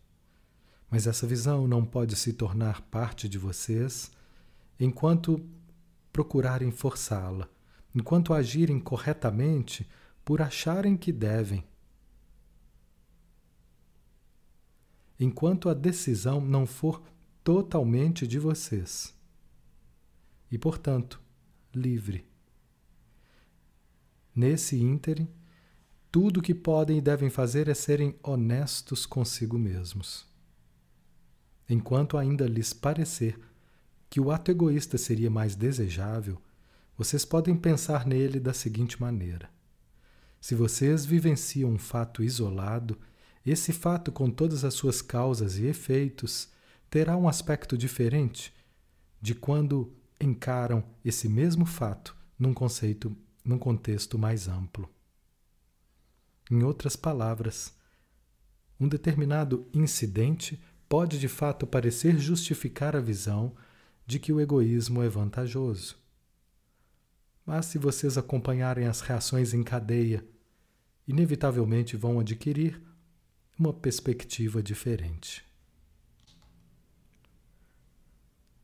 [0.89, 4.11] Mas essa visão não pode se tornar parte de vocês
[4.79, 5.47] enquanto
[6.17, 7.47] procurarem forçá-la,
[7.93, 9.87] enquanto agirem corretamente
[10.25, 11.63] por acharem que devem.
[15.19, 17.03] Enquanto a decisão não for
[17.43, 19.13] totalmente de vocês.
[20.49, 21.21] E, portanto,
[21.71, 22.25] livre.
[24.35, 25.29] Nesse ínterim,
[26.11, 30.25] tudo o que podem e devem fazer é serem honestos consigo mesmos.
[31.69, 33.39] Enquanto ainda lhes parecer
[34.09, 36.41] que o ato egoísta seria mais desejável,
[36.97, 39.49] vocês podem pensar nele da seguinte maneira:
[40.39, 42.97] se vocês vivenciam um fato isolado,
[43.45, 46.49] esse fato, com todas as suas causas e efeitos,
[46.89, 48.53] terá um aspecto diferente
[49.21, 54.89] de quando encaram esse mesmo fato num conceito, num contexto mais amplo.
[56.51, 57.73] Em outras palavras,
[58.79, 63.55] um determinado incidente pode de fato parecer justificar a visão
[64.07, 65.97] de que o egoísmo é vantajoso.
[67.45, 70.25] Mas se vocês acompanharem as reações em cadeia,
[71.05, 72.81] inevitavelmente vão adquirir
[73.59, 75.45] uma perspectiva diferente.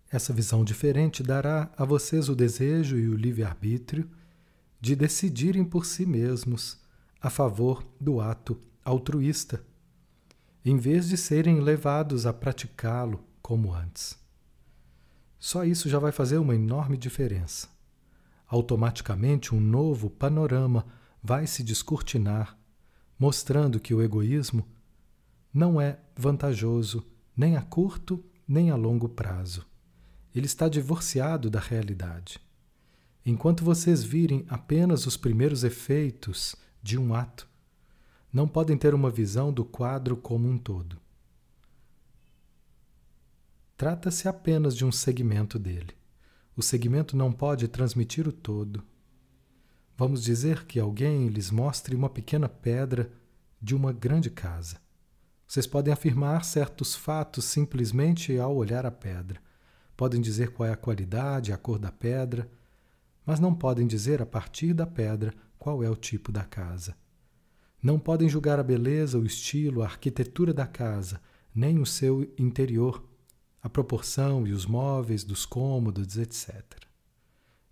[0.09, 4.09] Essa visão diferente dará a vocês o desejo e o livre-arbítrio
[4.79, 6.79] de decidirem por si mesmos
[7.19, 9.65] a favor do ato altruísta,
[10.63, 14.22] em vez de serem levados a praticá-lo como antes.
[15.43, 17.67] Só isso já vai fazer uma enorme diferença.
[18.47, 20.85] Automaticamente, um novo panorama
[21.21, 22.57] vai se descortinar,
[23.19, 24.65] mostrando que o egoísmo
[25.53, 29.65] não é vantajoso nem a curto nem a longo prazo.
[30.33, 32.39] Ele está divorciado da realidade.
[33.25, 37.49] Enquanto vocês virem apenas os primeiros efeitos de um ato,
[38.31, 41.02] não podem ter uma visão do quadro como um todo.
[43.75, 45.95] Trata-se apenas de um segmento dele.
[46.55, 48.83] O segmento não pode transmitir o todo.
[49.97, 53.11] Vamos dizer que alguém lhes mostre uma pequena pedra
[53.59, 54.77] de uma grande casa.
[55.47, 59.41] Vocês podem afirmar certos fatos simplesmente ao olhar a pedra.
[59.97, 62.49] Podem dizer qual é a qualidade, a cor da pedra,
[63.25, 66.95] mas não podem dizer a partir da pedra qual é o tipo da casa.
[67.81, 71.19] Não podem julgar a beleza, o estilo, a arquitetura da casa,
[71.53, 73.03] nem o seu interior,
[73.63, 76.61] a proporção e os móveis dos cômodos, etc.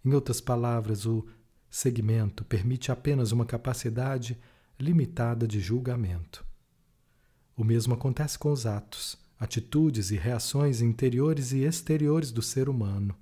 [0.05, 1.27] Em outras palavras, o
[1.69, 4.39] segmento permite apenas uma capacidade
[4.79, 6.45] limitada de julgamento.
[7.57, 13.13] O mesmo acontece com os atos, atitudes e reações interiores e exteriores do ser humano.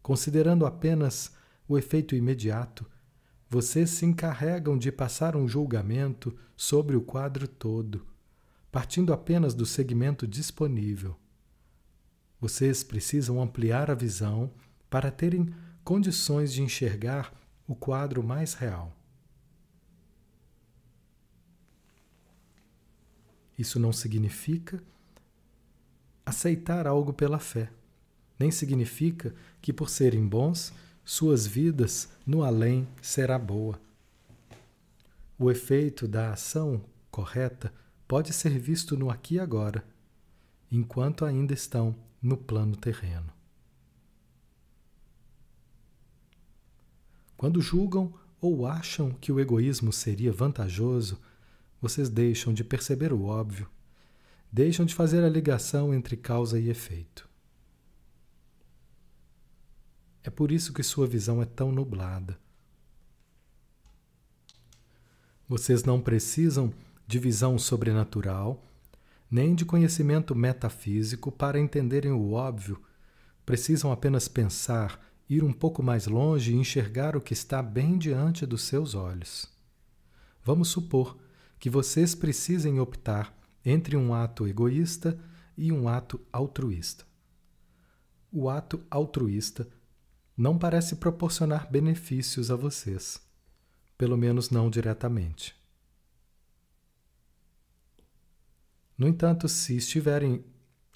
[0.00, 1.32] Considerando apenas
[1.66, 2.86] o efeito imediato,
[3.50, 8.06] vocês se encarregam de passar um julgamento sobre o quadro todo,
[8.70, 11.16] partindo apenas do segmento disponível.
[12.42, 14.50] Vocês precisam ampliar a visão
[14.90, 17.32] para terem condições de enxergar
[17.68, 18.92] o quadro mais real.
[23.56, 24.82] Isso não significa
[26.26, 27.70] aceitar algo pela fé,
[28.36, 30.72] nem significa que, por serem bons,
[31.04, 33.80] suas vidas no além será boa.
[35.38, 37.72] O efeito da ação correta
[38.08, 39.84] pode ser visto no aqui e agora,
[40.72, 43.32] enquanto ainda estão no plano terreno.
[47.36, 51.20] Quando julgam ou acham que o egoísmo seria vantajoso,
[51.80, 53.68] vocês deixam de perceber o óbvio,
[54.50, 57.28] deixam de fazer a ligação entre causa e efeito.
[60.22, 62.38] É por isso que sua visão é tão nublada.
[65.48, 66.72] Vocês não precisam
[67.06, 68.64] de visão sobrenatural,
[69.32, 72.78] nem de conhecimento metafísico para entenderem o óbvio.
[73.46, 78.44] Precisam apenas pensar, ir um pouco mais longe e enxergar o que está bem diante
[78.44, 79.50] dos seus olhos.
[80.44, 81.16] Vamos supor
[81.58, 85.18] que vocês precisem optar entre um ato egoísta
[85.56, 87.06] e um ato altruísta.
[88.30, 89.66] O ato altruísta
[90.36, 93.18] não parece proporcionar benefícios a vocês,
[93.96, 95.61] pelo menos não diretamente.
[98.96, 100.44] No entanto, se estiverem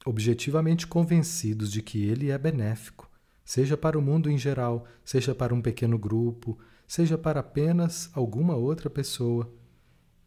[0.05, 3.11] objetivamente convencidos de que ele é benéfico,
[3.45, 8.55] seja para o mundo em geral, seja para um pequeno grupo, seja para apenas alguma
[8.55, 9.53] outra pessoa,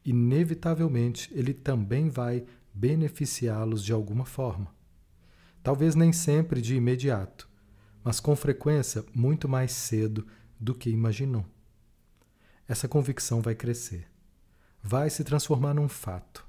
[0.03, 4.73] inevitavelmente ele também vai beneficiá-los de alguma forma.
[5.61, 7.49] Talvez nem sempre de imediato,
[8.03, 10.25] mas com frequência muito mais cedo
[10.59, 11.45] do que imaginou.
[12.67, 14.07] Essa convicção vai crescer,
[14.81, 16.48] vai se transformar num fato,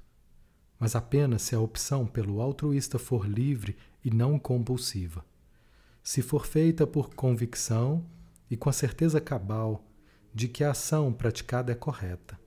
[0.81, 5.23] mas apenas se a opção pelo altruísta for livre e não compulsiva.
[6.01, 8.03] Se for feita por convicção
[8.49, 9.85] e com a certeza cabal
[10.33, 12.39] de que a ação praticada é correta.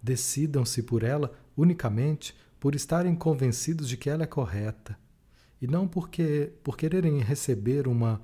[0.00, 4.96] Decidam-se por ela unicamente por estarem convencidos de que ela é correta
[5.60, 8.22] e não porque por quererem receber uma,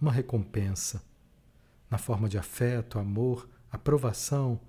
[0.00, 1.02] uma recompensa
[1.90, 4.60] na forma de afeto, amor, aprovação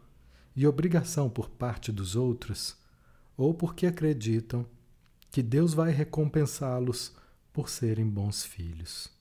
[0.55, 2.83] e obrigação por parte dos outros,
[3.37, 4.65] ou porque acreditam
[5.31, 7.15] que Deus vai recompensá-los
[7.51, 9.11] por serem bons filhos.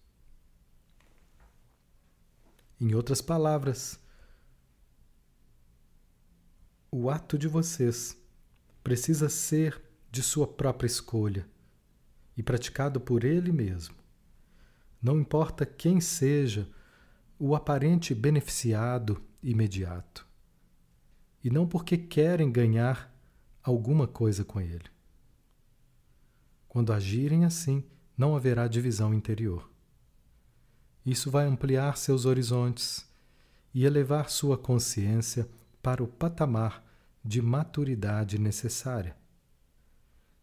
[2.80, 3.98] Em outras palavras,
[6.90, 8.16] o ato de vocês
[8.82, 11.48] precisa ser de sua própria escolha
[12.36, 13.96] e praticado por ele mesmo.
[15.00, 16.68] Não importa quem seja
[17.38, 20.26] o aparente beneficiado imediato,
[21.42, 23.13] e não porque querem ganhar
[23.64, 24.84] alguma coisa com ele.
[26.68, 27.82] Quando agirem assim,
[28.16, 29.70] não haverá divisão interior.
[31.04, 33.08] Isso vai ampliar seus horizontes
[33.72, 35.48] e elevar sua consciência
[35.82, 36.84] para o patamar
[37.24, 39.16] de maturidade necessária.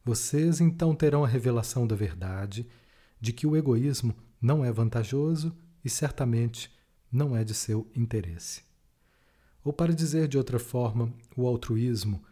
[0.03, 2.67] Vocês então terão a revelação da verdade
[3.19, 5.55] de que o egoísmo não é vantajoso
[5.85, 6.75] e certamente
[7.11, 8.63] não é de seu interesse.
[9.63, 12.23] Ou, para dizer de outra forma, o altruísmo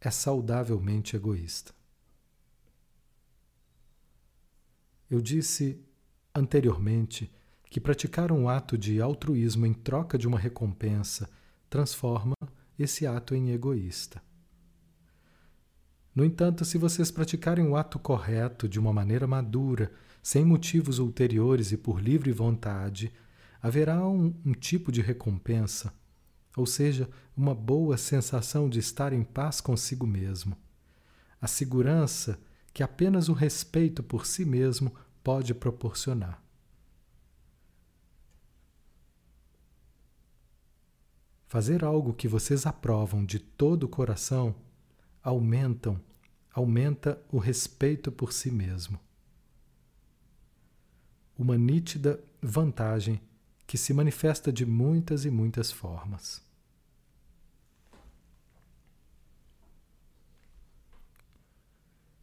[0.00, 1.72] é saudavelmente egoísta.
[5.10, 5.82] Eu disse
[6.34, 7.32] anteriormente
[7.70, 11.28] que praticar um ato de altruísmo em troca de uma recompensa
[11.68, 12.34] transforma
[12.78, 14.22] esse ato em egoísta.
[16.14, 19.92] No entanto, se vocês praticarem o ato correto de uma maneira madura,
[20.22, 23.12] sem motivos ulteriores e por livre vontade,
[23.62, 25.92] haverá um, um, tipo de recompensa,
[26.60, 30.56] ou seja, uma boa sensação de estar em paz consigo mesmo.
[31.40, 32.38] A segurança
[32.72, 36.42] que apenas o respeito por si mesmo pode proporcionar.
[41.46, 44.54] Fazer algo que vocês aprovam de todo o coração
[45.22, 46.00] aumentam
[46.52, 48.98] aumenta o respeito por si mesmo.
[51.38, 53.20] Uma nítida vantagem
[53.66, 56.42] que se manifesta de muitas e muitas formas.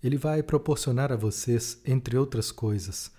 [0.06, 3.12] Ele vai proporcionar a vocês, entre outras coisas,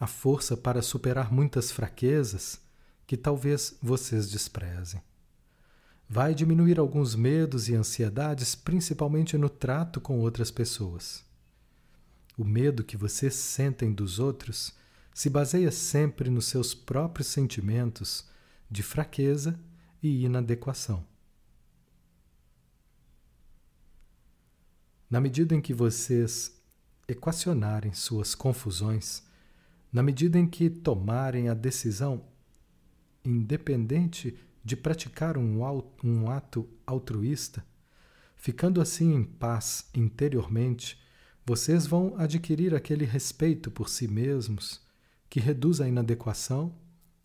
[0.00, 2.60] a força para superar muitas fraquezas
[3.06, 5.00] que talvez vocês desprezem.
[6.08, 11.24] Vai diminuir alguns medos e ansiedades, principalmente no trato com outras pessoas.
[12.36, 14.74] O medo que vocês sentem dos outros
[15.14, 18.28] se baseia sempre nos seus próprios sentimentos
[18.68, 19.56] de fraqueza
[20.02, 21.06] e inadequação.
[25.10, 26.60] Na medida em que vocês
[27.06, 29.22] equacionarem suas confusões,
[29.92, 32.24] na medida em que tomarem a decisão
[33.24, 37.64] independente de praticar um ato altruísta,
[38.34, 41.00] ficando assim em paz interiormente,
[41.46, 44.82] vocês vão adquirir aquele respeito por si mesmos
[45.28, 46.74] que reduz a inadequação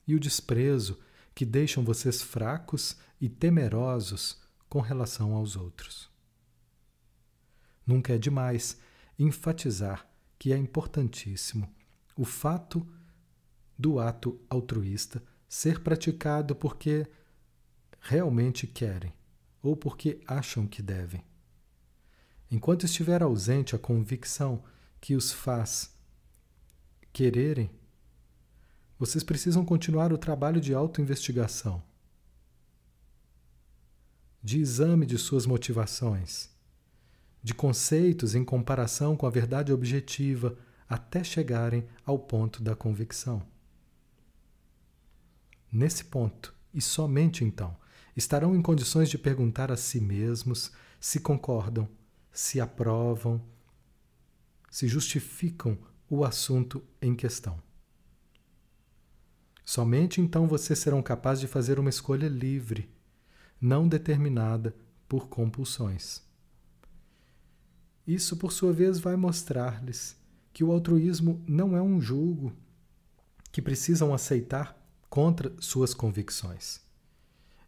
[0.05, 0.99] e o desprezo
[1.33, 6.08] que deixam vocês fracos e temerosos com relação aos outros.
[7.89, 8.77] Nunca é demais
[9.17, 11.67] enfatizar que é importantíssimo
[12.15, 12.87] o fato
[13.75, 17.07] do ato altruísta ser praticado porque
[17.99, 19.11] realmente querem
[19.59, 21.23] ou porque acham que devem.
[22.51, 24.63] Enquanto estiver ausente a convicção
[25.01, 25.91] que os faz
[27.11, 27.71] quererem,
[28.99, 31.81] vocês precisam continuar o trabalho de autoinvestigação,
[34.43, 36.58] de exame de suas motivações,
[37.41, 43.45] de conceitos em comparação com a verdade objetiva, até chegarem ao ponto da convicção.
[45.71, 47.77] Nesse ponto, e somente então,
[48.15, 51.87] estarão em condições de perguntar a si mesmos se concordam,
[52.31, 53.41] se aprovam,
[54.69, 55.77] se justificam
[56.09, 57.61] o assunto em questão.
[59.63, 62.89] Somente então vocês serão capazes de fazer uma escolha livre,
[63.61, 64.75] não determinada
[65.07, 66.28] por compulsões.
[68.09, 70.17] Isso, por sua vez, vai mostrar-lhes
[70.51, 72.51] que o altruísmo não é um julgo
[73.51, 74.75] que precisam aceitar
[75.07, 76.81] contra suas convicções.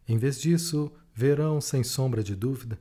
[0.07, 2.79] Em vez disso, verão, sem sombra de dúvida,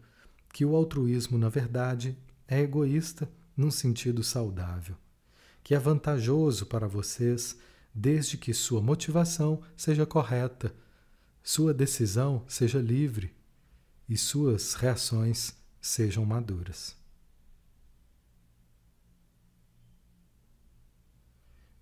[0.54, 2.16] que o altruísmo, na verdade,
[2.48, 4.96] é egoísta num sentido saudável,
[5.62, 7.58] que é vantajoso para vocês
[7.94, 10.74] desde que sua motivação seja correta,
[11.42, 13.34] sua decisão seja livre
[14.08, 16.98] e suas reações sejam maduras.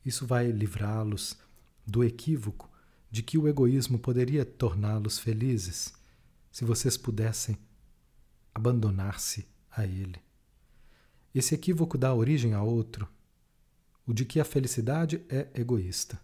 [0.09, 1.36] Isso vai livrá-los
[1.86, 2.66] do equívoco
[3.11, 5.92] de que o egoísmo poderia torná-los felizes
[6.50, 7.59] se vocês pudessem
[8.54, 10.18] abandonar-se a ele.
[11.34, 13.06] Esse equívoco dá origem a outro,
[14.06, 16.18] o de que a felicidade é egoísta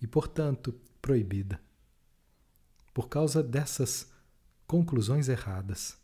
[0.00, 1.60] e, portanto, proibida.
[2.94, 4.08] Por causa dessas
[4.68, 5.98] conclusões erradas,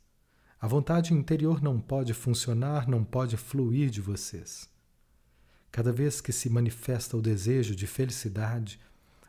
[0.61, 4.69] a vontade interior não pode funcionar, não pode fluir de vocês.
[5.71, 8.81] Cada vez que se manifesta o desejo de felicidade,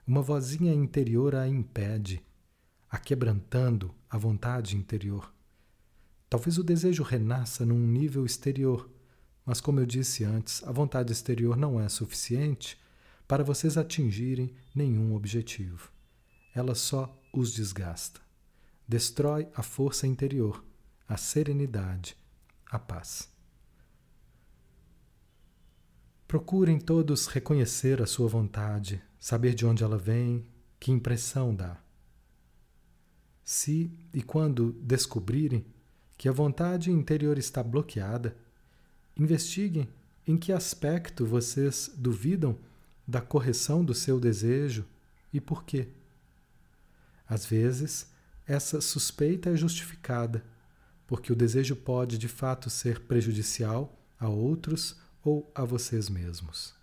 [0.07, 2.23] uma vozinha interior a impede,
[2.89, 5.33] aquebrantando a vontade interior.
[6.29, 8.89] Talvez o desejo renasça num nível exterior,
[9.45, 12.79] mas, como eu disse antes, a vontade exterior não é suficiente
[13.27, 15.91] para vocês atingirem nenhum objetivo.
[16.55, 18.21] Ela só os desgasta.
[18.87, 20.63] Destrói a força interior,
[21.07, 22.17] a serenidade,
[22.69, 23.29] a paz.
[26.27, 30.45] Procurem todos reconhecer a sua vontade, saber de onde ela vem,
[30.79, 31.81] que impressão dá.
[33.43, 35.65] Se e quando descobrirem
[36.17, 38.35] que a vontade interior está bloqueada,
[39.15, 39.87] investiguem
[40.27, 42.59] em que aspecto vocês duvidam
[43.07, 44.85] da correção do seu desejo
[45.31, 45.87] e por quê.
[47.25, 48.11] Às vezes,
[48.45, 50.43] essa suspeita é justificada,
[51.07, 56.75] porque o desejo pode de fato ser prejudicial a outros ou a vocês mesmos.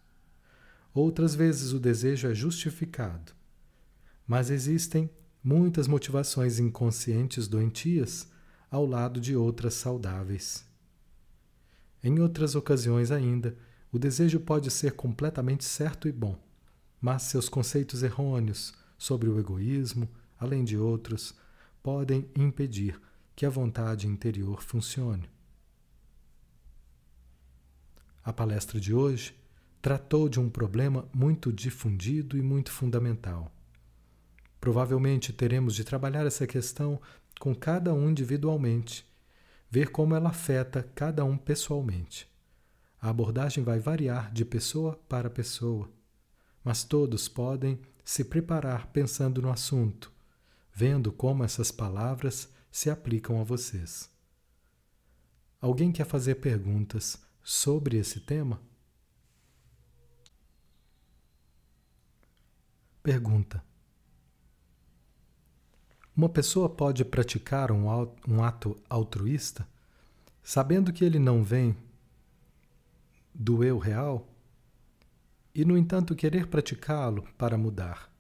[0.95, 3.33] Outras vezes o desejo é justificado,
[4.27, 5.11] mas existem
[5.43, 8.27] muitas motivações inconscientes doentias
[8.71, 10.65] ao lado de outras saudáveis.
[12.03, 13.57] Em outras ocasiões ainda,
[13.93, 16.39] o desejo pode ser completamente certo e bom,
[17.01, 20.09] mas seus conceitos errôneos sobre o egoísmo,
[20.39, 21.35] além de outros,
[21.83, 22.99] podem impedir
[23.35, 25.29] que a vontade interior funcione.
[28.23, 29.35] A palestra de hoje
[29.83, 33.53] tratou de um problema muito difundido e muito fundamental.
[34.59, 36.99] Provavelmente teremos de trabalhar essa questão
[37.39, 39.05] com cada um individualmente,
[39.71, 42.27] ver como ela afeta cada um pessoalmente.
[42.99, 45.91] A abordagem vai variar de pessoa para pessoa,
[46.65, 50.11] mas todos podem se preparar pensando no assunto,
[50.73, 54.11] vendo como essas palavras se aplicam a vocês.
[55.61, 58.61] Alguém quer fazer perguntas sobre esse tema?
[63.01, 63.65] Pergunta:
[66.17, 69.65] Uma pessoa pode praticar um ato altruísta
[70.43, 71.77] sabendo que ele não vem
[73.33, 74.27] do eu real
[75.55, 78.14] e, no entanto, querer praticá-lo para mudar?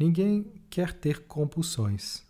[0.00, 2.22] Ninguém quer ter compulsões,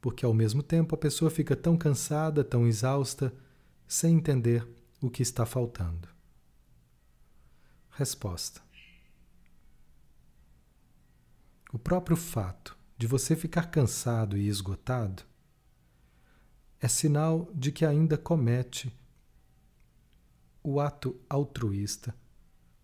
[0.00, 3.34] porque ao mesmo tempo a pessoa fica tão cansada, tão exausta,
[3.84, 4.64] sem entender
[5.00, 6.08] o que está faltando.
[7.90, 8.62] Resposta:
[11.72, 15.24] O próprio fato de você ficar cansado e esgotado
[16.80, 18.96] é sinal de que ainda comete
[20.62, 22.14] o ato altruísta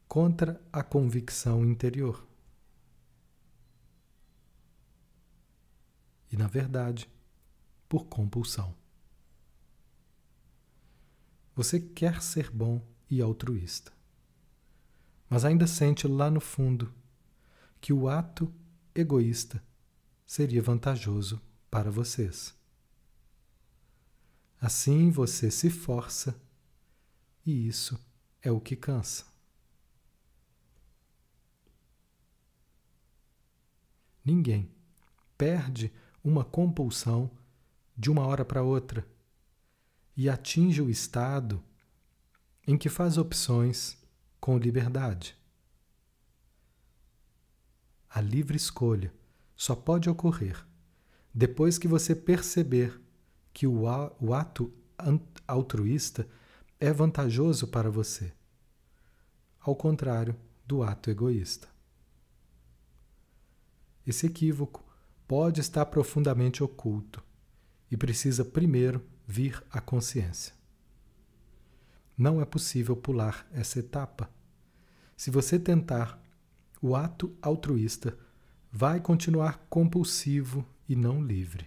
[0.09, 2.34] contra a convicção interior.
[6.35, 7.09] E, na verdade,
[7.89, 8.75] por compulsão.
[11.55, 13.93] Você quer ser bom e altruísta,
[15.31, 16.93] mas ainda sente lá no fundo
[17.81, 18.53] que o ato
[18.93, 19.63] egoísta
[20.27, 22.53] seria vantajoso para vocês.
[24.61, 26.37] Assim você se força
[27.47, 27.97] e isso
[28.43, 29.25] é o que cansa.
[34.25, 34.69] Ninguém
[35.39, 35.93] perde
[36.25, 37.31] uma compulsão
[37.95, 39.07] de uma hora para outra
[40.17, 41.63] e atinge o estado
[42.67, 43.99] em que faz opções
[44.41, 45.37] com liberdade.
[48.09, 49.13] A livre escolha
[49.55, 50.65] só pode ocorrer
[51.33, 53.01] depois que você perceber
[53.53, 54.73] que o, ato
[55.47, 56.29] altruísta
[56.79, 58.33] é vantajoso para você,
[59.61, 61.69] ao contrário do ato egoísta.
[64.07, 64.84] Esse equívoco
[65.27, 67.23] pode estar profundamente oculto
[67.91, 70.55] e precisa primeiro vir à consciência.
[72.17, 74.31] Não é possível pular essa etapa.
[75.17, 76.23] Se você tentar
[76.81, 78.17] o ato altruísta
[78.71, 81.67] vai continuar compulsivo e não livre.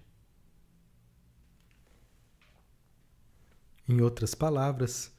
[3.90, 5.12] Em outras palavras,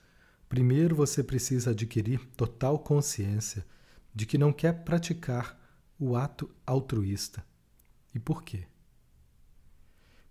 [0.49, 3.67] primeiro você precisa adquirir total consciência
[4.15, 5.59] de que não quer praticar
[5.99, 7.45] o ato altruísta.
[8.15, 8.67] E por quê?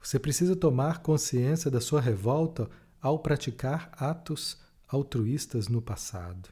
[0.02, 2.70] Você precisa tomar consciência da sua revolta
[3.02, 6.50] ao praticar atos altruístas no passado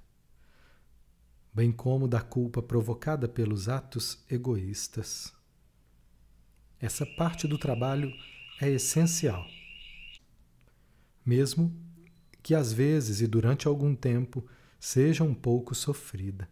[1.56, 5.32] bem como da culpa provocada pelos atos egoístas.
[6.78, 8.12] Essa parte do trabalho
[8.60, 9.48] é essencial.
[11.26, 11.74] Mesmo
[12.44, 14.46] que às vezes e durante algum tempo
[14.78, 16.50] seja um pouco sofrida,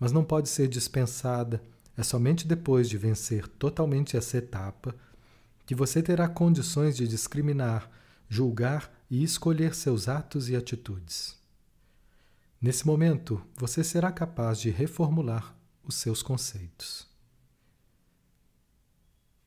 [0.00, 1.62] mas não pode ser dispensada.
[1.96, 4.94] É somente depois de vencer totalmente essa etapa
[5.64, 7.90] que você terá condições de discriminar,
[8.28, 11.38] julgar e escolher seus atos e atitudes.
[12.60, 17.06] Nesse momento, você será capaz de reformular os seus conceitos.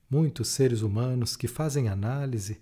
[0.09, 2.61] Muitos seres humanos que fazem análise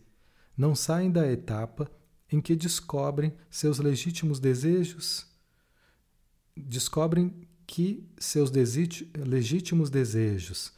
[0.57, 1.91] não saem da etapa
[2.31, 5.27] em que descobrem seus legítimos desejos,
[6.55, 10.74] descobrem que seus legítimos desejos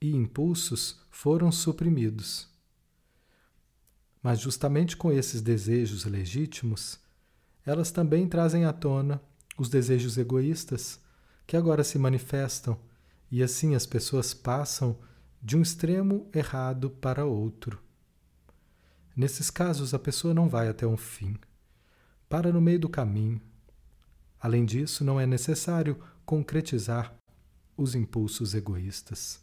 [0.00, 2.48] e impulsos foram suprimidos.
[4.22, 6.98] Mas, justamente com esses desejos legítimos,
[7.64, 9.20] elas também trazem à tona
[9.56, 11.00] os desejos egoístas
[11.46, 12.78] que agora se manifestam,
[13.30, 14.98] e assim as pessoas passam
[15.40, 17.80] de um extremo errado para outro.
[19.16, 21.36] Nesses casos, a pessoa não vai até um fim,
[22.28, 23.40] para no meio do caminho.
[24.40, 27.16] Além disso, não é necessário concretizar
[27.76, 29.40] os impulsos egoístas.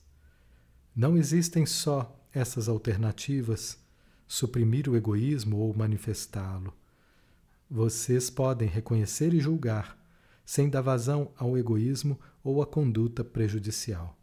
[0.94, 3.80] Não existem só essas alternativas,
[4.28, 6.74] suprimir o egoísmo ou manifestá-lo.
[7.70, 9.98] Vocês podem reconhecer e julgar,
[10.46, 14.18] sem dar vazão ao egoísmo ou à conduta prejudicial.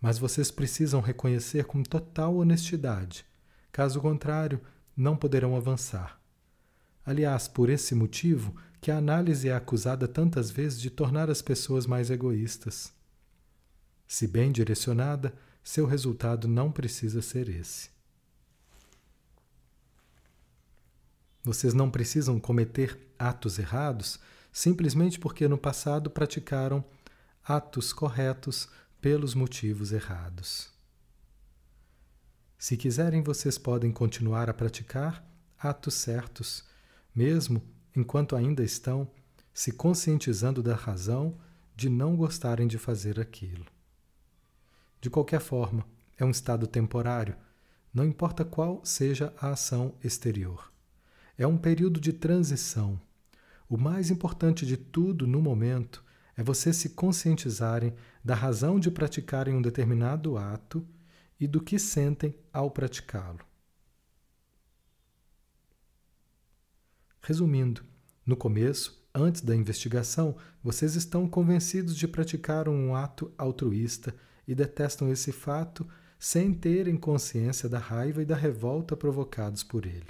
[0.00, 3.26] Mas vocês precisam reconhecer com total honestidade,
[3.72, 4.60] caso contrário,
[4.96, 6.20] não poderão avançar.
[7.04, 11.86] Aliás, por esse motivo que a análise é acusada tantas vezes de tornar as pessoas
[11.86, 12.92] mais egoístas.
[14.06, 17.90] Se bem direcionada, seu resultado não precisa ser esse.
[21.42, 24.18] Vocês não precisam cometer atos errados
[24.52, 26.84] simplesmente porque no passado praticaram
[27.44, 28.68] atos corretos
[29.00, 30.70] pelos motivos errados.
[32.58, 35.22] Se quiserem, vocês podem continuar a praticar
[35.58, 36.64] atos certos,
[37.14, 37.62] mesmo
[37.96, 39.08] enquanto ainda estão
[39.52, 41.34] se conscientizando da razão
[41.74, 43.64] de não gostarem de fazer aquilo.
[45.00, 45.84] De qualquer forma,
[46.18, 47.34] é um estado temporário,
[47.92, 50.70] não importa qual seja a ação exterior.
[51.38, 53.00] É um período de transição.
[53.68, 56.04] O mais importante de tudo no momento
[56.36, 60.86] é vocês se conscientizarem da razão de praticarem um determinado ato
[61.40, 63.40] e do que sentem ao praticá-lo.
[67.26, 67.82] Resumindo,
[68.24, 74.14] no começo, antes da investigação, vocês estão convencidos de praticar um ato altruísta
[74.46, 75.84] e detestam esse fato
[76.20, 80.06] sem terem consciência da raiva e da revolta provocados por ele.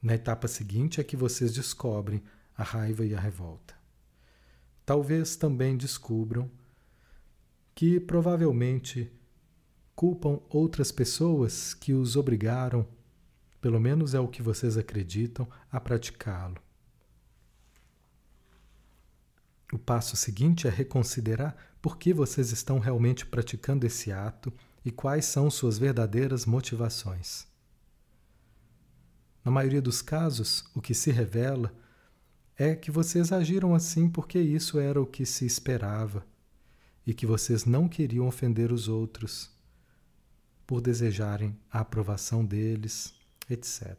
[0.00, 2.22] Na etapa seguinte é que vocês descobrem
[2.56, 3.74] a raiva e a revolta.
[4.86, 6.48] Talvez também descubram
[7.74, 9.10] que provavelmente
[9.96, 12.86] culpam outras pessoas que os obrigaram,
[13.64, 16.58] pelo menos é o que vocês acreditam, a praticá-lo.
[19.72, 24.52] O passo seguinte é reconsiderar por que vocês estão realmente praticando esse ato
[24.84, 27.46] e quais são suas verdadeiras motivações.
[29.42, 31.74] Na maioria dos casos, o que se revela
[32.58, 36.22] é que vocês agiram assim porque isso era o que se esperava
[37.06, 39.50] e que vocês não queriam ofender os outros
[40.66, 43.96] por desejarem a aprovação deles, etc.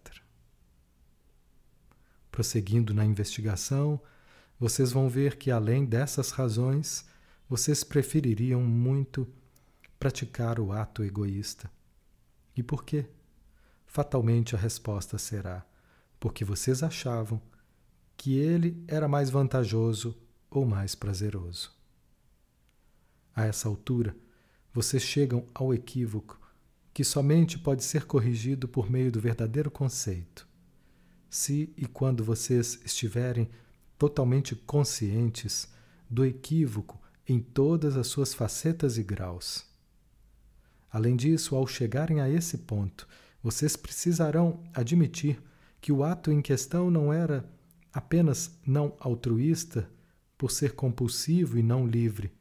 [2.32, 4.00] Prosseguindo na investigação,
[4.60, 7.06] vocês vão ver que além dessas razões,
[7.48, 9.28] vocês prefeririam muito
[10.00, 11.72] praticar o ato egoísta.
[12.56, 13.08] E por quê?
[13.86, 15.66] Fatalmente a resposta será:
[16.20, 17.42] porque vocês achavam
[18.18, 20.18] que ele era mais vantajoso
[20.50, 21.74] ou mais prazeroso.
[23.36, 24.16] A essa altura,
[24.74, 26.40] vocês chegam ao equívoco
[26.96, 30.48] que somente pode ser corrigido por meio do verdadeiro conceito.
[31.30, 33.50] Se e quando vocês estiverem
[33.98, 35.68] totalmente conscientes
[36.10, 39.66] do equívoco em todas as suas facetas e graus.
[40.90, 43.06] Além disso, ao chegarem a esse ponto,
[43.44, 45.44] vocês precisarão admitir
[45.82, 47.46] que o ato em questão não era
[47.92, 49.92] apenas não altruísta
[50.38, 52.32] por ser compulsivo e não livre,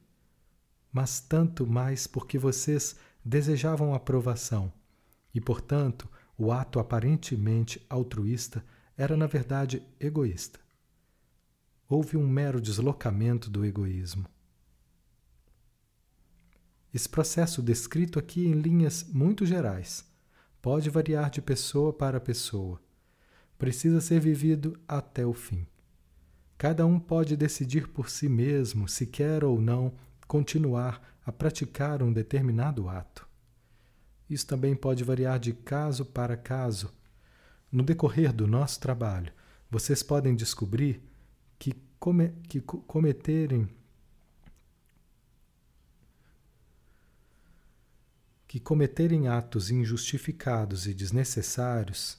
[0.93, 2.95] mas tanto mais porque vocês
[3.25, 4.73] desejavam aprovação
[5.35, 8.65] e, portanto, o ato aparentemente altruísta
[8.97, 10.61] era, na verdade, egoísta.
[11.89, 14.27] Houve um mero deslocamento do egoísmo.
[16.93, 20.05] Esse processo descrito aqui em linhas muito gerais
[20.63, 22.81] pode variar de pessoa para pessoa.
[23.59, 25.67] Precisa ser vivido até o fim.
[26.57, 29.93] Cada um pode decidir por si mesmo se quer ou não
[30.27, 33.27] continuar a praticar um determinado ato.
[34.29, 36.93] Isso também pode variar de caso para caso.
[37.71, 39.33] No decorrer do nosso trabalho,
[39.71, 41.03] vocês podem descobrir
[41.59, 43.69] que, come, que cometerem
[48.47, 52.17] que cometerem atos injustificados e desnecessários,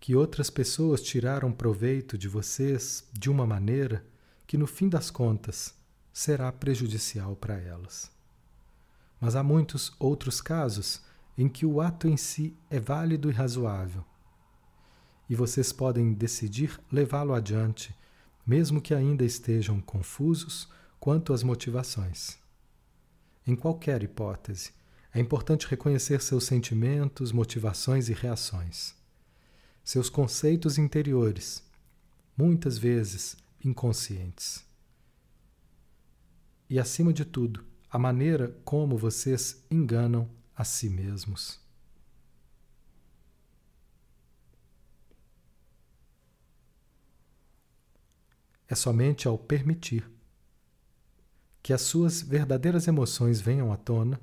[0.00, 4.04] que outras pessoas tiraram proveito de vocês de uma maneira
[4.44, 5.72] que, no fim das contas,
[6.12, 8.17] será prejudicial para elas.
[9.20, 11.02] Mas há muitos outros casos
[11.36, 14.04] em que o ato em si é válido e razoável,
[15.28, 17.94] e vocês podem decidir levá-lo adiante,
[18.46, 22.38] mesmo que ainda estejam confusos quanto às motivações.
[23.46, 24.72] Em qualquer hipótese,
[25.12, 28.94] é importante reconhecer seus sentimentos, motivações e reações.
[29.84, 31.62] Seus conceitos interiores,
[32.36, 34.64] muitas vezes inconscientes.
[36.70, 41.60] E, acima de tudo, a maneira como vocês enganam a si mesmos.
[48.68, 50.06] É somente ao permitir
[51.62, 54.20] que as suas verdadeiras emoções venham à tona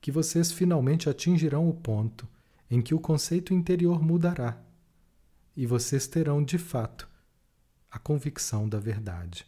[0.00, 2.28] que vocês finalmente atingirão o ponto
[2.70, 4.60] em que o conceito interior mudará
[5.56, 7.08] e vocês terão de fato
[7.90, 9.46] a convicção da verdade.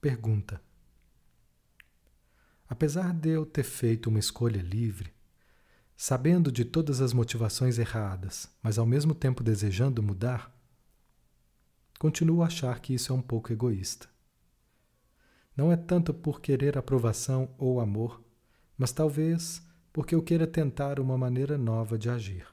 [0.00, 0.62] Pergunta:
[2.66, 5.12] Apesar de eu ter feito uma escolha livre,
[5.94, 10.56] sabendo de todas as motivações erradas, mas ao mesmo tempo desejando mudar,
[11.98, 14.08] continuo a achar que isso é um pouco egoísta.
[15.54, 18.24] Não é tanto por querer aprovação ou amor,
[18.78, 22.46] mas talvez porque eu queira tentar uma maneira nova de agir.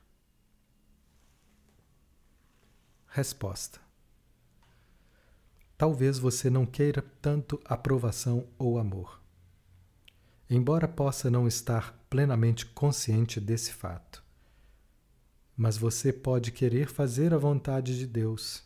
[3.07, 3.86] Resposta:
[5.77, 9.21] Talvez você não queira tanto aprovação ou amor.
[10.49, 14.23] Embora possa não estar plenamente consciente desse fato,
[15.55, 18.63] mas você pode querer fazer a vontade de Deus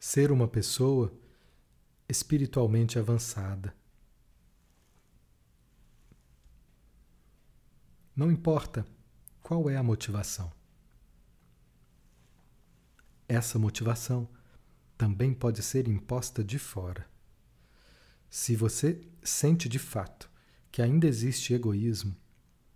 [0.00, 1.12] ser uma pessoa
[2.08, 3.74] espiritualmente avançada.
[8.14, 8.86] Não importa
[9.42, 10.52] qual é a motivação.
[13.28, 14.28] Essa motivação
[14.96, 17.06] também pode ser imposta de fora.
[18.30, 20.30] Se você sente de fato
[20.70, 22.16] que ainda existe egoísmo,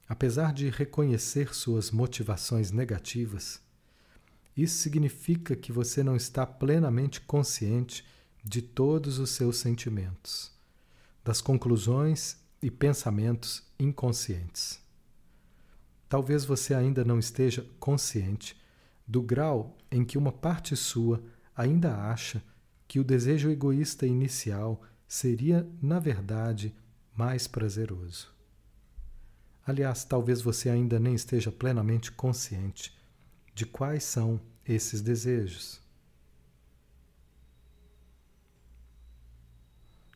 [0.09, 3.61] apesar de reconhecer suas motivações negativas,
[4.57, 8.05] isso significa que você não está plenamente consciente
[8.42, 10.53] de todos os seus sentimentos,
[11.24, 14.80] das conclusões e pensamentos inconscientes.
[16.09, 18.59] Talvez você ainda não esteja consciente
[19.11, 21.20] do grau em que uma parte sua
[21.56, 22.40] ainda acha
[22.86, 26.72] que o desejo egoísta inicial seria, na verdade,
[27.12, 28.32] mais prazeroso.
[29.66, 32.96] Aliás, talvez você ainda nem esteja plenamente consciente
[33.52, 35.80] de quais são esses desejos.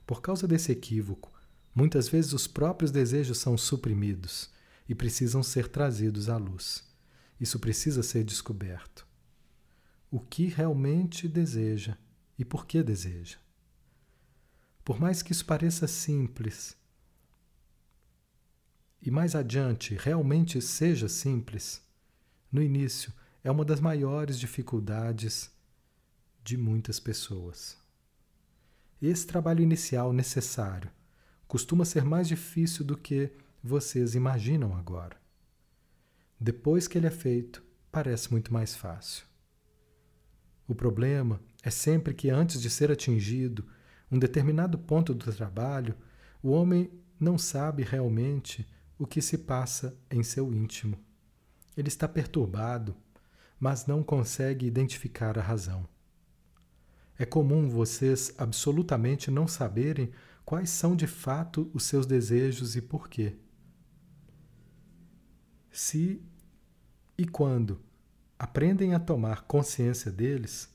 [0.06, 1.32] Por causa desse equívoco,
[1.74, 4.52] muitas vezes os próprios desejos são suprimidos
[4.88, 6.93] e precisam ser trazidos à luz.
[7.40, 9.06] Isso precisa ser descoberto.
[10.10, 11.96] O que realmente deseja
[12.38, 13.38] e por que deseja.
[14.84, 16.76] Por mais que isso pareça simples,
[19.00, 21.82] e mais adiante realmente seja simples,
[22.50, 23.12] no início
[23.42, 25.50] é uma das maiores dificuldades
[26.42, 27.76] de muitas pessoas.
[29.02, 30.90] Esse trabalho inicial necessário
[31.46, 33.30] costuma ser mais difícil do que
[33.62, 35.23] vocês imaginam agora.
[36.44, 39.24] Depois que ele é feito, parece muito mais fácil.
[40.68, 43.66] O problema é sempre que, antes de ser atingido
[44.12, 45.96] um determinado ponto do trabalho,
[46.42, 48.68] o homem não sabe realmente
[48.98, 51.02] o que se passa em seu íntimo.
[51.74, 52.94] Ele está perturbado,
[53.58, 55.88] mas não consegue identificar a razão.
[57.18, 60.12] É comum vocês absolutamente não saberem
[60.44, 63.34] quais são de fato os seus desejos e por quê.
[65.70, 66.22] Se
[67.16, 67.80] e quando
[68.38, 70.68] aprendem a tomar consciência deles,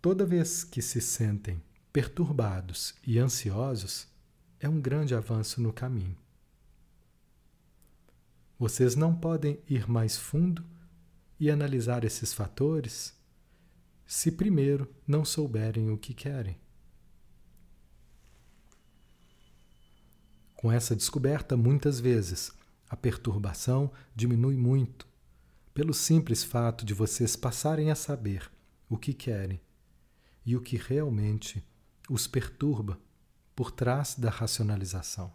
[0.00, 4.06] toda vez que se sentem perturbados e ansiosos,
[4.60, 6.16] é um grande avanço no caminho.
[8.58, 10.64] Vocês não podem ir mais fundo
[11.38, 13.12] e analisar esses fatores
[14.06, 16.56] se primeiro não souberem o que querem.
[20.54, 22.52] Com essa descoberta, muitas vezes,
[22.92, 25.08] a perturbação diminui muito,
[25.72, 28.52] pelo simples fato de vocês passarem a saber
[28.86, 29.58] o que querem
[30.44, 31.66] e o que realmente
[32.10, 33.00] os perturba
[33.56, 35.32] por trás da racionalização.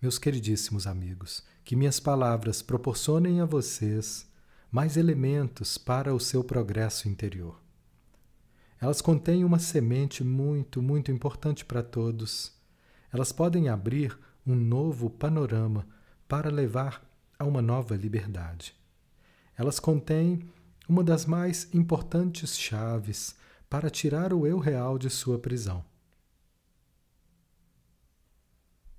[0.00, 4.26] Meus queridíssimos amigos, que minhas palavras proporcionem a vocês
[4.70, 7.60] mais elementos para o seu progresso interior.
[8.80, 12.57] Elas contêm uma semente muito, muito importante para todos.
[13.12, 15.86] Elas podem abrir um novo panorama
[16.26, 17.02] para levar
[17.38, 18.74] a uma nova liberdade.
[19.56, 20.48] Elas contêm
[20.88, 23.36] uma das mais importantes chaves
[23.68, 25.84] para tirar o eu real de sua prisão.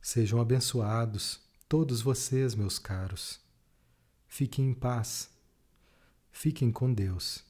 [0.01, 3.39] Sejam abençoados todos vocês, meus caros.
[4.27, 5.29] Fiquem em paz.
[6.31, 7.48] Fiquem com Deus.